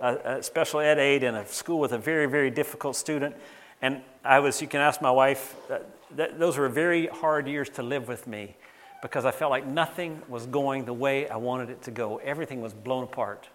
[0.00, 3.36] a, a special ed aide in a school with a very, very difficult student.
[3.82, 7.68] And I was, you can ask my wife, that, that, those were very hard years
[7.70, 8.56] to live with me
[9.02, 12.18] because I felt like nothing was going the way I wanted it to go.
[12.18, 13.48] Everything was blown apart.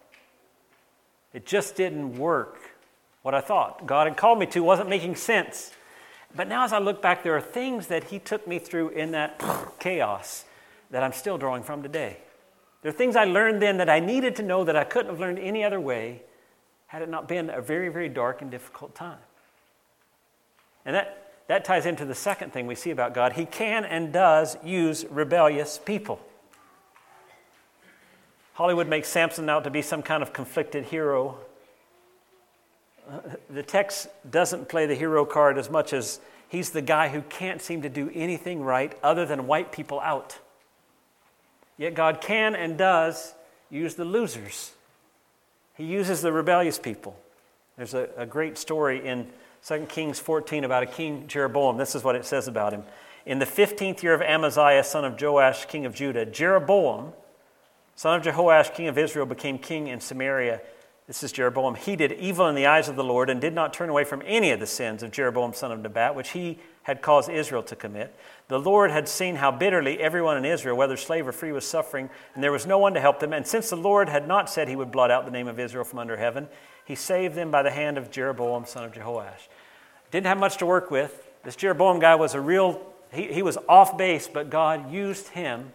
[1.34, 2.60] It just didn't work.
[3.22, 5.72] What I thought God had called me to wasn't making sense.
[6.36, 9.12] But now, as I look back, there are things that He took me through in
[9.12, 9.42] that
[9.80, 10.46] chaos
[10.92, 12.18] that I'm still drawing from today.
[12.82, 15.20] There are things I learned then that I needed to know that I couldn't have
[15.20, 16.22] learned any other way
[16.88, 19.18] had it not been a very, very dark and difficult time.
[20.86, 23.34] And that, that ties into the second thing we see about God.
[23.34, 26.20] He can and does use rebellious people.
[28.54, 31.38] Hollywood makes Samson out to be some kind of conflicted hero.
[33.50, 37.62] the text doesn't play the hero card as much as he's the guy who can't
[37.62, 40.40] seem to do anything right other than wipe people out.
[41.78, 43.34] Yet God can and does
[43.70, 44.72] use the losers.
[45.76, 47.20] He uses the rebellious people.
[47.76, 49.28] There's a, a great story in
[49.68, 51.78] 2 Kings 14 about a king, Jeroboam.
[51.78, 52.84] This is what it says about him.
[53.26, 57.14] In the 15th year of Amaziah, son of Joash, king of Judah, Jeroboam,
[57.96, 60.62] son of Jehoash, king of Israel, became king in Samaria.
[61.08, 61.74] This is Jeroboam.
[61.74, 64.22] He did evil in the eyes of the Lord and did not turn away from
[64.28, 67.76] any of the sins of Jeroboam, son of Nebat, which he had caused Israel to
[67.76, 68.16] commit.
[68.48, 72.12] The Lord had seen how bitterly everyone in Israel, whether slave or free, was suffering,
[72.36, 73.34] and there was no one to help them.
[73.34, 75.84] And since the Lord had not said he would blot out the name of Israel
[75.84, 76.50] from under heaven,
[76.86, 79.48] he saved them by the hand of Jeroboam, son of Jehoash.
[80.12, 81.28] Didn't have much to work with.
[81.44, 85.72] This Jeroboam guy was a real, he, he was off base, but God used him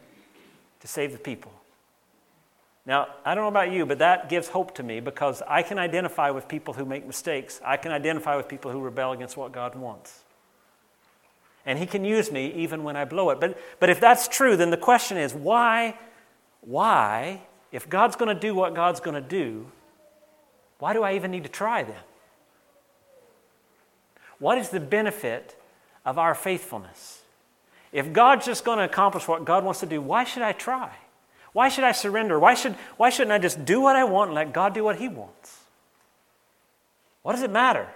[0.81, 1.53] to save the people.
[2.87, 5.79] Now, I don't know about you, but that gives hope to me because I can
[5.79, 7.61] identify with people who make mistakes.
[7.65, 10.25] I can identify with people who rebel against what God wants.
[11.67, 13.41] And He can use me even when I blow it.
[13.41, 15.99] But, but if that's true, then the question is why,
[16.63, 19.67] why, if God's going to do what God's going to do,
[20.81, 22.03] why do I even need to try then?
[24.39, 25.55] What is the benefit
[26.05, 27.23] of our faithfulness?
[27.93, 30.91] If God's just going to accomplish what God wants to do, why should I try?
[31.53, 32.39] Why should I surrender?
[32.39, 34.97] Why, should, why shouldn't I just do what I want and let God do what
[34.97, 35.59] He wants?
[37.23, 37.89] What does it matter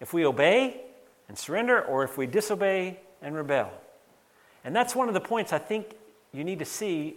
[0.00, 0.80] if we obey
[1.28, 3.72] and surrender or if we disobey and rebel.
[4.64, 5.86] And that's one of the points I think
[6.32, 7.16] you need to see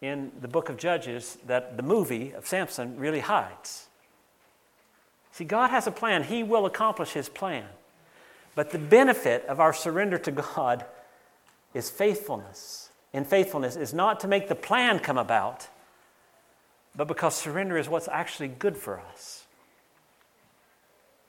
[0.00, 3.88] in the book of Judges that the movie of Samson really hides.
[5.40, 7.64] See, God has a plan, He will accomplish His plan.
[8.54, 10.84] But the benefit of our surrender to God
[11.72, 12.90] is faithfulness.
[13.14, 15.66] And faithfulness is not to make the plan come about,
[16.94, 19.46] but because surrender is what's actually good for us.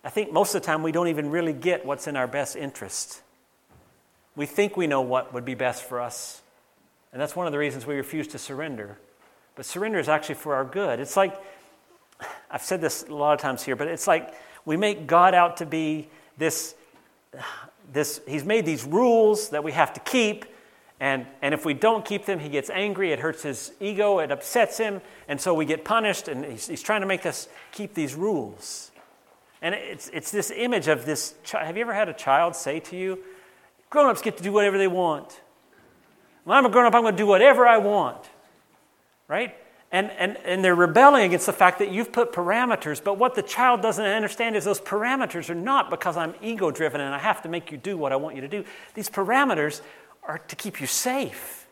[0.04, 2.58] I think most of the time we don't even really get what's in our best
[2.58, 3.22] interest.
[4.36, 6.42] We think we know what would be best for us,
[7.14, 8.98] and that's one of the reasons we refuse to surrender.
[9.56, 11.00] But surrender is actually for our good.
[11.00, 11.42] It's like,
[12.50, 14.34] I've said this a lot of times here, but it's like
[14.66, 16.76] we make God out to be this,
[17.92, 20.46] this He's made these rules that we have to keep,
[21.00, 24.32] and, and if we don't keep them, He gets angry, it hurts His ego, it
[24.32, 27.94] upsets Him, and so we get punished, and He's, he's trying to make us keep
[27.94, 28.92] these rules.
[29.62, 31.36] And it's, it's this image of this.
[31.52, 33.20] Have you ever had a child say to you,
[33.92, 35.42] Grown ups get to do whatever they want?
[36.46, 38.30] When I'm a grown up, I'm going to do whatever I want.
[39.28, 39.56] Right?
[39.92, 43.04] And, and, and they're rebelling against the fact that you've put parameters.
[43.04, 47.02] But what the child doesn't understand is those parameters are not because I'm ego driven
[47.02, 48.64] and I have to make you do what I want you to do.
[48.94, 49.82] These parameters
[50.24, 51.68] are to keep you safe,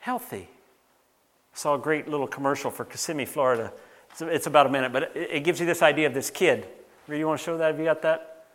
[0.00, 0.48] healthy.
[1.54, 3.72] I saw a great little commercial for Kissimmee, Florida
[4.20, 6.66] it's, it's about a minute, but it, it gives you this idea of this kid.
[7.06, 7.66] Really, you want to show that?
[7.66, 8.46] Have you got that?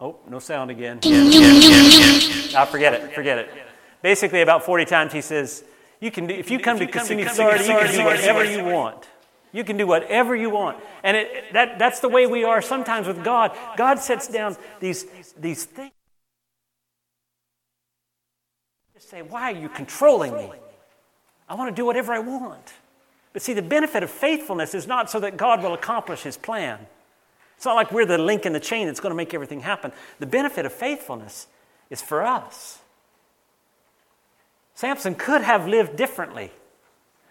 [0.00, 1.00] Oh, no sound again.
[2.54, 3.12] Ah, forget it.
[3.14, 3.50] Forget it.
[4.02, 5.64] Basically, about 40 times he says,
[6.00, 8.44] you can do, if you come if you to Kissimmee, Florida, you can do whatever
[8.44, 9.08] you want.
[9.52, 10.78] You can do whatever you want.
[11.02, 13.56] And it, that, that's the way we are sometimes with God.
[13.76, 15.06] God sets down these,
[15.38, 15.92] these things.
[18.94, 20.50] Just say, why are you controlling me?
[21.48, 22.74] I want to do whatever I want.
[23.32, 26.86] But see, the benefit of faithfulness is not so that God will accomplish his plan.
[27.56, 29.92] It's not like we're the link in the chain that's going to make everything happen.
[30.18, 31.48] The benefit of faithfulness
[31.90, 32.80] is for us.
[34.78, 36.52] Samson could have lived differently.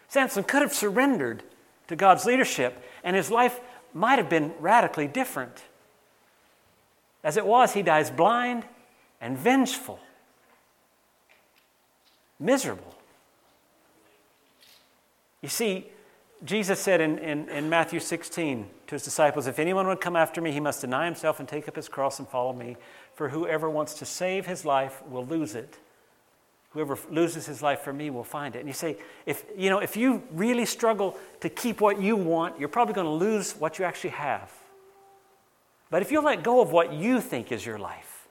[0.09, 1.43] Samson could have surrendered
[1.87, 3.61] to God's leadership, and his life
[3.93, 5.63] might have been radically different.
[7.23, 8.65] As it was, he dies blind
[9.21, 10.01] and vengeful,
[12.37, 12.97] miserable.
[15.41, 15.87] You see,
[16.43, 20.41] Jesus said in, in, in, Matthew 16 to his disciples, If anyone would come after
[20.41, 22.75] me, he must deny himself and take up his cross and follow me.
[23.15, 25.77] For whoever wants to save his life will lose it.
[26.77, 28.59] Whoever loses his life for me will find it.
[28.59, 32.59] And you say, if you know, if you really struggle to keep what you want,
[32.59, 34.51] you're probably going to lose what you actually have.
[35.89, 38.27] But if you let go of what you think is your life,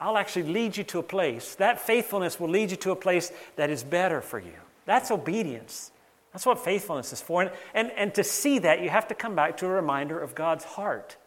[0.00, 1.54] I'll actually lead you to a place.
[1.56, 4.56] That faithfulness will lead you to a place that is better for you.
[4.86, 5.90] That's obedience.
[6.32, 7.42] That's what faithfulness is for.
[7.42, 10.34] And, and, and to see that, you have to come back to a reminder of
[10.34, 11.18] God's heart.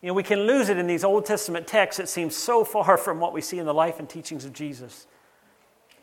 [0.00, 2.96] You know, we can lose it in these Old Testament texts that seem so far
[2.98, 5.08] from what we see in the life and teachings of Jesus.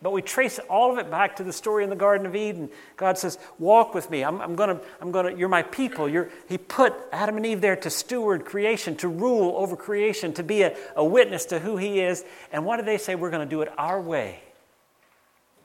[0.04, 2.70] But we trace all of it back to the story in the Garden of Eden.
[2.98, 4.22] God says, Walk with me.
[4.22, 6.10] I'm, I'm going to, I'm gonna, you're my people.
[6.10, 10.44] You're, he put Adam and Eve there to steward creation, to rule over creation, to
[10.44, 12.26] be a, a witness to who He is.
[12.52, 13.16] And what did they say?
[13.16, 14.42] We're going to do it our way.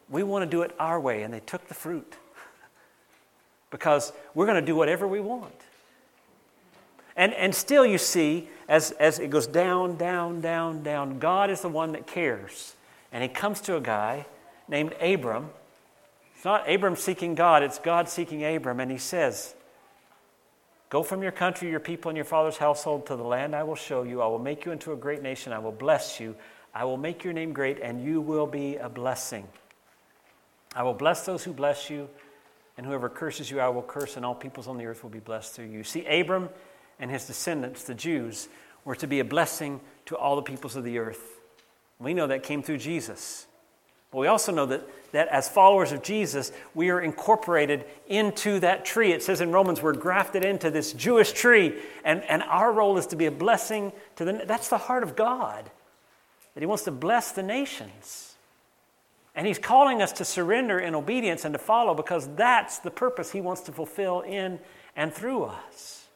[0.08, 1.24] We want to do it our way.
[1.24, 2.14] And they took the fruit
[3.72, 5.52] because we're going to do whatever we want.
[7.16, 11.60] And, and still, you see, as, as it goes down, down, down, down, God is
[11.60, 12.76] the one that cares.
[13.12, 14.26] And he comes to a guy
[14.68, 15.50] named Abram.
[16.34, 18.80] It's not Abram seeking God, it's God seeking Abram.
[18.80, 19.54] And he says,
[20.90, 23.74] Go from your country, your people, and your father's household to the land I will
[23.74, 24.22] show you.
[24.22, 25.52] I will make you into a great nation.
[25.52, 26.34] I will bless you.
[26.74, 29.46] I will make your name great, and you will be a blessing.
[30.74, 32.08] I will bless those who bless you
[32.78, 35.18] and whoever curses you, I will curse, and all peoples on the earth will be
[35.18, 35.82] blessed through you.
[35.82, 36.48] See, Abram
[37.00, 38.48] and his descendants, the Jews,
[38.84, 41.37] were to be a blessing to all the peoples of the earth.
[41.98, 43.46] We know that came through Jesus.
[44.10, 48.84] But we also know that, that as followers of Jesus, we are incorporated into that
[48.84, 49.12] tree.
[49.12, 53.06] It says in Romans, we're grafted into this Jewish tree, and, and our role is
[53.08, 54.44] to be a blessing to the.
[54.46, 55.70] That's the heart of God,
[56.54, 58.28] that He wants to bless the nations.
[59.38, 63.30] And he's calling us to surrender in obedience and to follow because that's the purpose
[63.30, 64.58] he wants to fulfill in
[64.96, 66.07] and through us.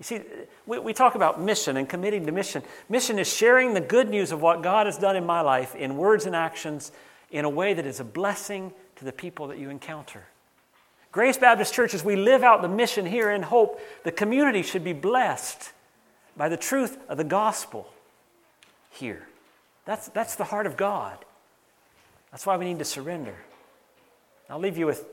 [0.00, 0.20] You see,
[0.66, 2.62] we, we talk about mission and committing to mission.
[2.88, 5.98] Mission is sharing the good news of what God has done in my life in
[5.98, 6.90] words and actions
[7.30, 10.24] in a way that is a blessing to the people that you encounter.
[11.12, 14.84] Grace Baptist Church, as we live out the mission here in hope, the community should
[14.84, 15.70] be blessed
[16.34, 17.92] by the truth of the gospel
[18.88, 19.28] here.
[19.84, 21.18] That's, that's the heart of God.
[22.30, 23.34] That's why we need to surrender.
[24.48, 25.04] I'll leave you with,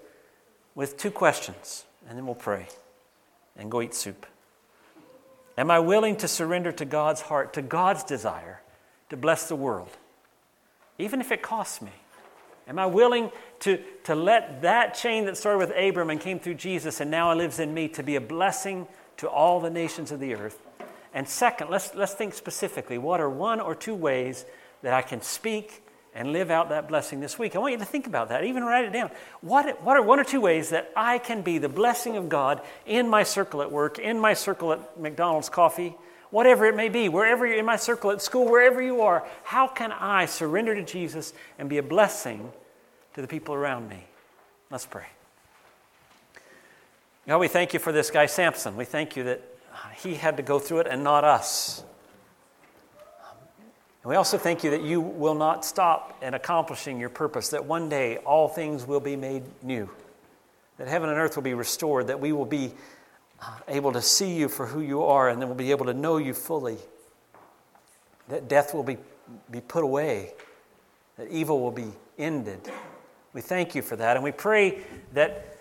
[0.75, 2.67] with two questions, and then we'll pray
[3.57, 4.25] and go eat soup.
[5.57, 8.61] Am I willing to surrender to God's heart, to God's desire
[9.09, 9.89] to bless the world,
[10.99, 11.91] even if it costs me?
[12.67, 16.55] Am I willing to, to let that chain that started with Abram and came through
[16.55, 20.19] Jesus and now lives in me to be a blessing to all the nations of
[20.19, 20.59] the earth?
[21.13, 24.45] And second, let's, let's think specifically what are one or two ways
[24.81, 25.81] that I can speak
[26.17, 27.55] and live out that blessing this week.
[27.55, 29.11] I want you to think about that, even write it down.
[29.41, 32.61] What, what are one or two ways that I can be the blessing of God
[32.87, 35.95] in my circle at work, in my circle at McDonald's coffee,
[36.31, 39.67] whatever it may be, wherever you're in my circle at school, wherever you are, how
[39.67, 42.51] can I surrender to Jesus and be a blessing
[43.13, 44.03] to the people around me?
[44.71, 45.05] Let's pray.
[47.27, 48.75] God, we thank you for this guy, Samson.
[48.75, 49.41] We thank you that
[49.97, 51.83] he had to go through it and not us.
[54.07, 57.65] And we also thank you that you will not stop in accomplishing your purpose, that
[57.65, 59.89] one day all things will be made new,
[60.77, 62.71] that heaven and earth will be restored, that we will be
[63.41, 65.93] uh, able to see you for who you are, and then we'll be able to
[65.93, 66.77] know you fully,
[68.29, 68.95] that death will be,
[69.51, 70.31] be put away,
[71.17, 72.61] that evil will be ended.
[73.33, 74.83] We thank you for that, and we pray
[75.15, 75.57] that,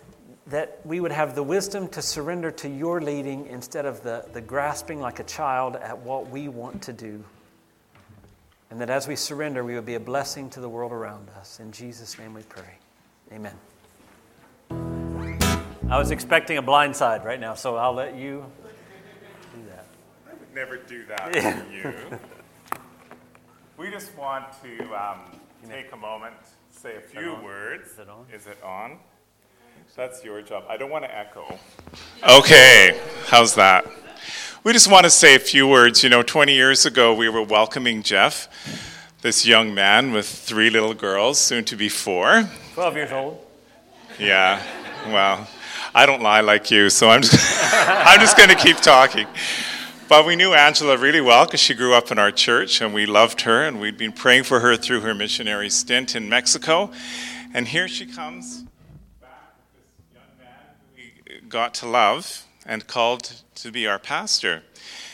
[0.46, 4.40] that we would have the wisdom to surrender to your leading instead of the, the
[4.40, 7.24] grasping like a child at what we want to do.
[8.70, 11.60] And that as we surrender, we would be a blessing to the world around us.
[11.60, 12.78] In Jesus' name we pray.
[13.32, 13.54] Amen.
[15.88, 18.44] I was expecting a blind side right now, so I'll let you
[19.54, 19.86] do that.
[20.28, 21.62] I would never do that yeah.
[21.62, 22.18] to you.
[23.76, 25.20] we just want to um,
[25.68, 26.34] take a moment,
[26.70, 27.92] say a few words.
[27.92, 28.26] Is it on?
[28.32, 28.98] Is it on?
[29.94, 30.64] That's your job.
[30.68, 31.56] I don't want to echo.
[32.28, 33.86] Okay, how's that?
[34.64, 36.02] We just want to say a few words.
[36.02, 38.48] You know, 20 years ago, we were welcoming Jeff,
[39.22, 42.48] this young man with three little girls, soon to be four.
[42.74, 43.44] 12 years old.
[44.18, 44.62] Yeah,
[45.06, 45.46] well,
[45.94, 49.26] I don't lie like you, so I'm just, I'm just going to keep talking.
[50.08, 53.06] But we knew Angela really well because she grew up in our church and we
[53.06, 56.90] loved her and we'd been praying for her through her missionary stint in Mexico.
[57.52, 58.64] And here she comes
[59.20, 60.48] back this young man
[61.26, 64.62] who we got to love and called to be our pastor.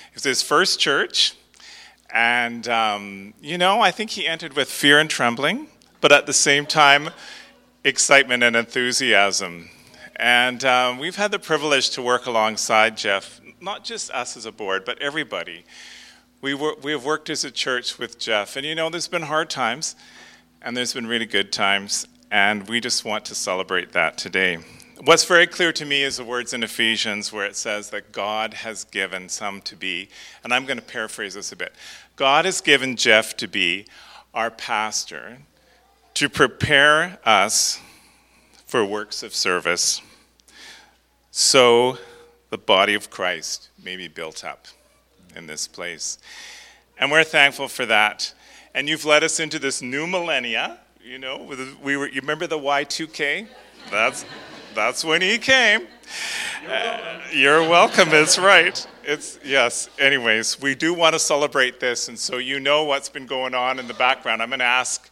[0.09, 1.35] It was his first church.
[2.13, 5.69] And, um, you know, I think he entered with fear and trembling,
[6.01, 7.11] but at the same time,
[7.85, 9.71] excitement and enthusiasm.
[10.17, 14.53] And um, we've had the privilege to work alongside Jeff, not just us as a
[14.53, 15.65] board, but everybody.
[16.43, 18.57] We, we have worked as a church with Jeff.
[18.57, 19.97] And, you know, there's been hard times,
[20.61, 24.59] and there's been really good times, and we just want to celebrate that today.
[25.05, 28.55] What's very clear to me is the words in Ephesians where it says that God
[28.55, 30.09] has given some to be,
[30.45, 31.75] and I'm going to paraphrase this a bit.
[32.15, 33.87] God has given Jeff to be
[34.33, 35.39] our pastor
[36.15, 37.81] to prepare us
[38.65, 40.01] for works of service
[41.33, 41.99] so
[42.51, 44.69] the body of Christ may be built up
[45.35, 46.21] in this place.
[46.97, 48.33] And we're thankful for that.
[48.73, 50.79] And you've led us into this new millennia.
[51.05, 51.43] You know,
[51.83, 53.49] we were, you remember the Y2K?
[53.91, 54.25] That's,
[54.75, 55.87] that's when he came.
[57.33, 58.87] You're welcome, it's right.
[59.05, 62.09] It's, yes, anyways, we do want to celebrate this.
[62.09, 64.43] And so you know what's been going on in the background.
[64.43, 65.11] I'm going to ask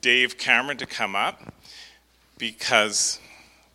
[0.00, 1.52] Dave Cameron to come up
[2.36, 3.20] because,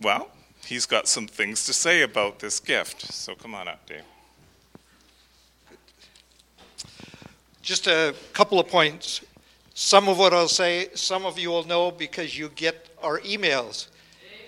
[0.01, 0.29] well,
[0.65, 3.13] he's got some things to say about this gift.
[3.13, 4.01] So come on up, Dave.
[7.61, 9.21] Just a couple of points.
[9.73, 13.88] Some of what I'll say, some of you will know because you get our emails.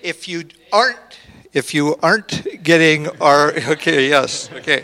[0.02, 1.20] If you aren't,
[1.54, 4.84] if you aren't getting our, okay, yes, okay.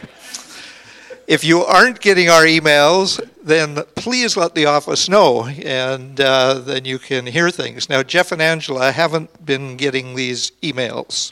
[1.28, 6.86] If you aren't getting our emails, then please let the office know, and uh, then
[6.86, 7.90] you can hear things.
[7.90, 11.32] Now, Jeff and Angela haven't been getting these emails.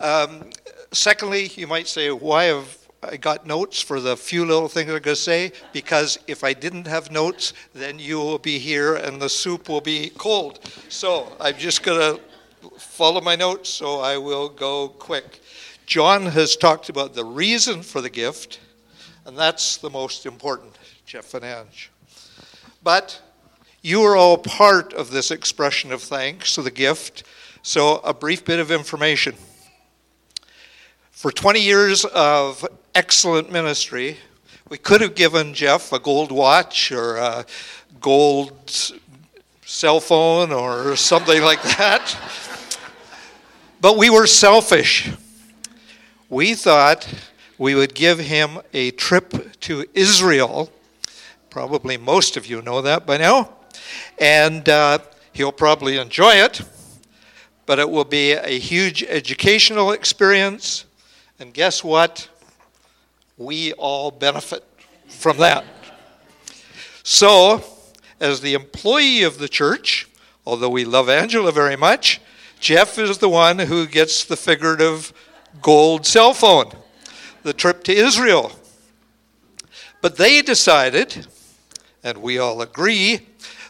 [0.00, 0.50] Um,
[0.92, 5.00] secondly, you might say, why have I got notes for the few little things I'm
[5.00, 5.52] going to say?
[5.72, 9.80] Because if I didn't have notes, then you will be here and the soup will
[9.80, 10.60] be cold.
[10.88, 12.22] So I'm just going to
[12.76, 15.40] follow my notes, so I will go quick.
[15.86, 18.60] John has talked about the reason for the gift,
[19.24, 21.90] and that's the most important, Jeff and Ange.
[22.82, 23.20] But
[23.82, 27.24] you are all part of this expression of thanks, so the gift.
[27.62, 29.34] So, a brief bit of information.
[31.10, 34.18] For 20 years of excellent ministry,
[34.68, 37.46] we could have given Jeff a gold watch or a
[38.00, 38.70] gold
[39.64, 42.16] cell phone or something like that.
[43.80, 45.08] But we were selfish.
[46.28, 47.08] We thought
[47.58, 50.72] we would give him a trip to Israel.
[51.48, 53.50] Probably most of you know that by now.
[54.18, 54.98] And uh,
[55.32, 56.60] he'll probably enjoy it,
[57.66, 60.84] but it will be a huge educational experience.
[61.38, 62.28] And guess what?
[63.36, 64.64] We all benefit
[65.06, 65.64] from that.
[67.04, 67.62] So,
[68.18, 70.08] as the employee of the church,
[70.44, 72.20] although we love Angela very much,
[72.60, 75.12] Jeff is the one who gets the figurative
[75.62, 76.70] gold cell phone,
[77.42, 78.52] the trip to Israel.
[80.00, 81.26] But they decided,
[82.02, 83.26] and we all agree,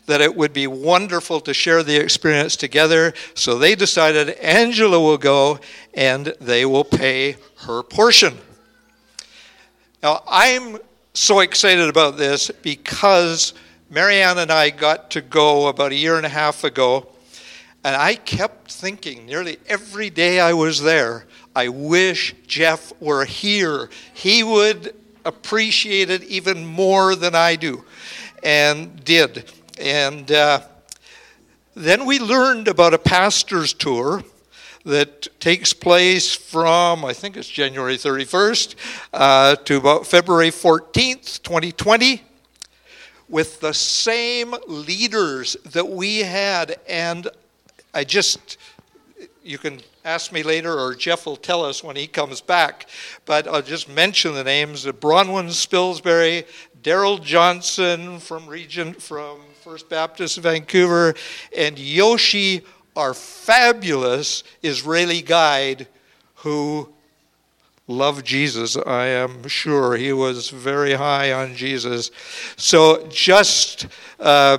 [0.06, 3.12] that it would be wonderful to share the experience together.
[3.34, 5.60] So they decided Angela will go
[5.94, 8.38] and they will pay her portion.
[10.02, 10.78] Now, I'm
[11.12, 13.52] so excited about this because
[13.90, 17.08] Marianne and I got to go about a year and a half ago
[17.88, 21.24] and I kept thinking nearly every day I was there,
[21.56, 23.88] I wish Jeff were here.
[24.12, 27.82] He would appreciate it even more than I do,
[28.42, 29.50] and did.
[29.80, 30.60] And uh,
[31.74, 34.22] then we learned about a pastor's tour
[34.84, 38.74] that takes place from, I think it's January 31st,
[39.14, 42.22] uh, to about February 14th, 2020
[43.30, 46.78] with the same leaders that we had.
[46.86, 47.28] And
[47.94, 48.58] I just,
[49.42, 52.88] you can ask me later, or Jeff will tell us when he comes back,
[53.24, 56.46] but I'll just mention the names of Bronwyn Spilsbury,
[56.82, 61.14] Darrell Johnson from Regent, from First Baptist Vancouver,
[61.56, 62.62] and Yoshi,
[62.94, 65.88] our fabulous Israeli guide
[66.36, 66.92] who
[67.86, 68.76] loved Jesus.
[68.76, 72.10] I am sure he was very high on Jesus.
[72.56, 73.86] So just.
[74.20, 74.58] Uh,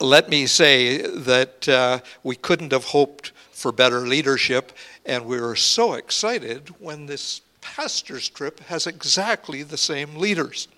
[0.00, 4.72] let me say that uh, we couldn't have hoped for better leadership,
[5.04, 10.68] and we were so excited when this pastor's trip has exactly the same leaders.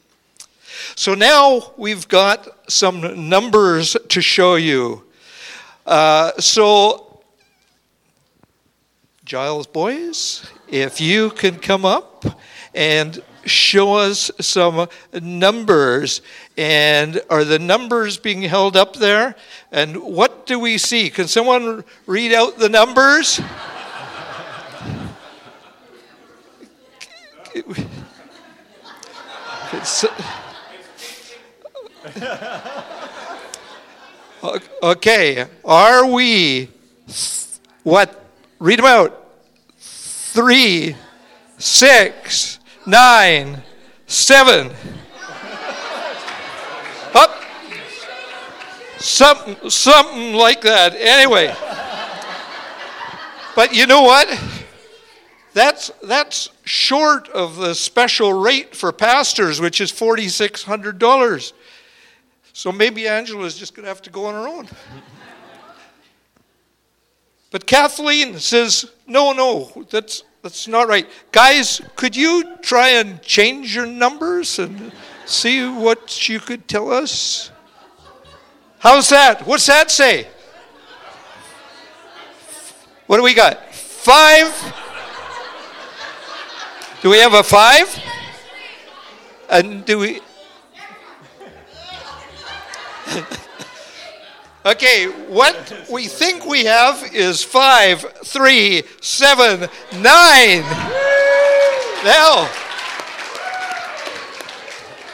[0.97, 5.05] So now we've got some numbers to show you.
[5.85, 7.21] Uh, so,
[9.25, 12.25] Giles boys, if you can come up,
[12.75, 16.23] and show us some numbers.
[16.57, 19.35] And are the numbers being held up there?
[19.73, 21.11] And what do we see?
[21.11, 23.41] Can someone read out the numbers?
[34.83, 36.69] okay, are we
[37.83, 38.25] what?
[38.59, 39.17] Read them out.
[39.79, 40.95] Three,
[41.59, 42.60] six,
[42.91, 43.63] nine,
[44.07, 44.71] seven.
[47.15, 47.43] Up.
[48.99, 50.95] Something, something like that.
[50.97, 51.55] Anyway.
[53.55, 54.29] But you know what?
[55.53, 61.53] That's, that's short of the special rate for pastors, which is $4,600.
[62.53, 64.69] So maybe Angela's just going to have to go on her own.
[67.51, 71.07] But Kathleen says, no, no, that's, that's not right.
[71.33, 74.93] Guys, could you try and change your numbers and
[75.27, 77.51] see what you could tell us?
[78.79, 79.47] How's that?
[79.47, 80.29] What's that say?
[83.07, 83.75] What do we got?
[83.75, 84.55] Five?
[87.03, 88.01] Do we have a five?
[89.51, 90.21] And do we.
[94.65, 100.63] okay, what we think we have is five, three, seven, nine.
[102.03, 102.49] Now,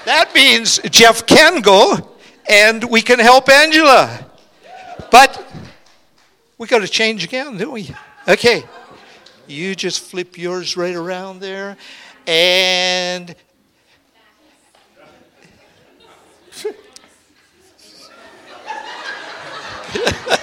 [0.05, 2.17] that means Jeff can go
[2.49, 4.25] and we can help Angela.
[5.11, 5.45] But
[6.59, 7.91] we got to change again, don't we?
[8.29, 8.65] Okay.
[9.47, 11.77] You just flip yours right around there
[12.27, 13.35] and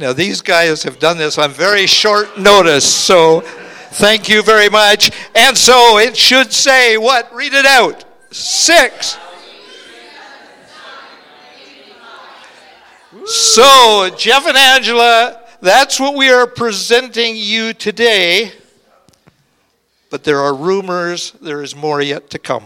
[0.00, 5.10] Now, these guys have done this on very short notice, so thank you very much.
[5.34, 7.34] And so it should say what?
[7.34, 8.04] Read it out.
[8.30, 9.18] Six.
[13.24, 18.52] So, Jeff and Angela, that's what we are presenting you today.
[20.10, 22.64] But there are rumors, there is more yet to come.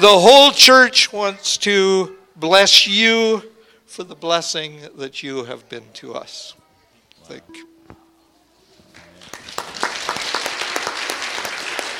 [0.00, 3.42] The whole church wants to bless you
[3.84, 6.54] for the blessing that you have been to us.
[7.24, 7.66] Thank you.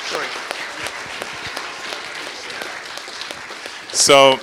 [0.07, 0.27] Sorry.
[3.93, 4.39] So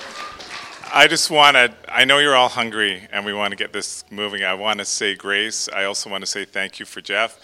[0.94, 4.04] I just want to, I know you're all hungry and we want to get this
[4.10, 4.44] moving.
[4.44, 5.68] I want to say grace.
[5.68, 7.38] I also want to say thank you for Jeff.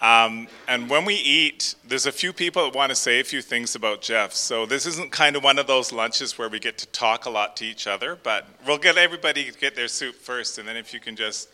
[0.00, 3.42] Um, and when we eat, there's a few people that want to say a few
[3.42, 4.32] things about Jeff.
[4.32, 7.30] So this isn't kind of one of those lunches where we get to talk a
[7.30, 10.76] lot to each other, but we'll get everybody to get their soup first, and then
[10.76, 11.50] if you can just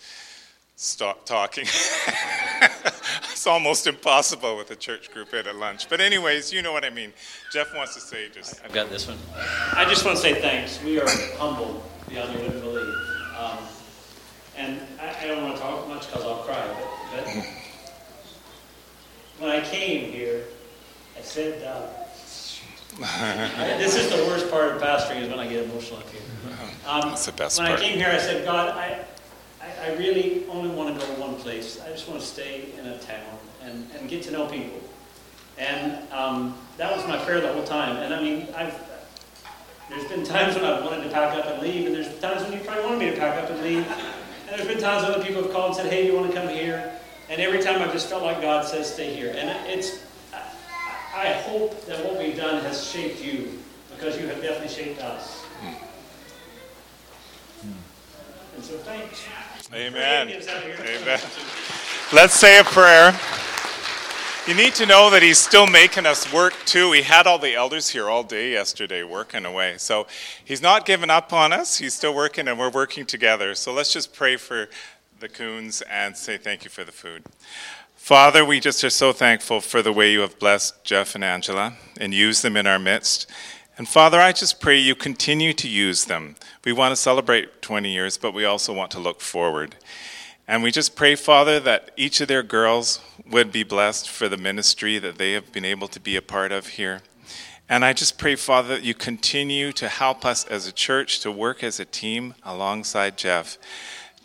[0.77, 1.65] stop talking.
[3.33, 5.89] it's almost impossible with a church group at a lunch.
[5.89, 7.13] But anyways, you know what I mean.
[7.53, 8.61] Jeff wants to say just.
[8.65, 9.19] I've got this one.
[9.73, 10.83] I just want to say thanks.
[10.85, 12.95] We are humbled beyond you would believe.
[13.39, 13.59] Um,
[14.57, 16.67] and I, I, don't want to talk much because I'll cry,
[17.13, 17.47] but, but
[19.39, 20.45] when I came here,
[21.17, 21.87] I said, uh,
[23.79, 26.23] this is the worst part of pastoring is when I get emotional up here.
[26.87, 27.81] Um, That's the best when part.
[27.81, 29.05] I came here, I said, God, I,
[29.61, 31.81] I, I really only want to go to one place.
[31.85, 34.81] I just want to stay in a town and, and get to know people.
[35.59, 37.97] And um, that was my prayer the whole time.
[37.97, 38.79] And I mean, I've,
[39.91, 42.53] there's been times when I've wanted to pack up and leave, and there's times when
[42.53, 43.87] you probably wanted me to pack up and leave.
[43.87, 46.31] And there's been times when other people have called and said, hey, do you want
[46.31, 46.96] to come here?
[47.29, 49.35] And every time I've just felt like God says, stay here.
[49.37, 50.05] And it's,
[51.15, 53.59] I hope that what we've done has shaped you
[53.91, 55.45] because you have definitely shaped us.
[58.55, 59.25] And so thanks.
[59.75, 60.29] Amen.
[60.29, 61.21] Amen.
[62.13, 63.19] Let's say a prayer.
[64.47, 66.93] You need to know that he's still making us work too.
[66.93, 69.75] He had all the elders here all day yesterday working away.
[69.79, 70.07] So
[70.45, 71.79] he's not giving up on us.
[71.79, 73.57] He's still working and we're working together.
[73.57, 74.69] So let's just pray for
[75.19, 77.25] the coons and say thank you for the food.
[77.95, 81.73] Father, we just are so thankful for the way you have blessed Jeff and Angela
[81.99, 83.31] and used them in our midst.
[83.79, 86.37] And Father, I just pray you continue to use them.
[86.65, 89.77] We want to celebrate 20 years, but we also want to look forward.
[90.47, 93.01] And we just pray, Father, that each of their girls
[93.31, 96.53] would be blessed for the ministry that they have been able to be a part
[96.53, 97.01] of here.
[97.69, 101.33] And I just pray, Father, that you continue to help us as a church to
[101.33, 103.59] work as a team alongside Jeff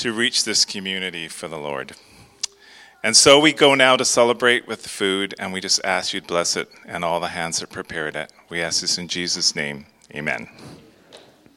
[0.02, 1.94] to reach this community for the Lord.
[3.04, 6.22] And so we go now to celebrate with the food, and we just ask you
[6.22, 8.34] to bless it and all the hands that prepared it.
[8.50, 9.86] We ask this in Jesus' name.
[10.16, 10.50] Amen.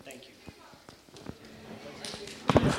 [0.04, 0.28] Thank
[2.54, 2.70] you.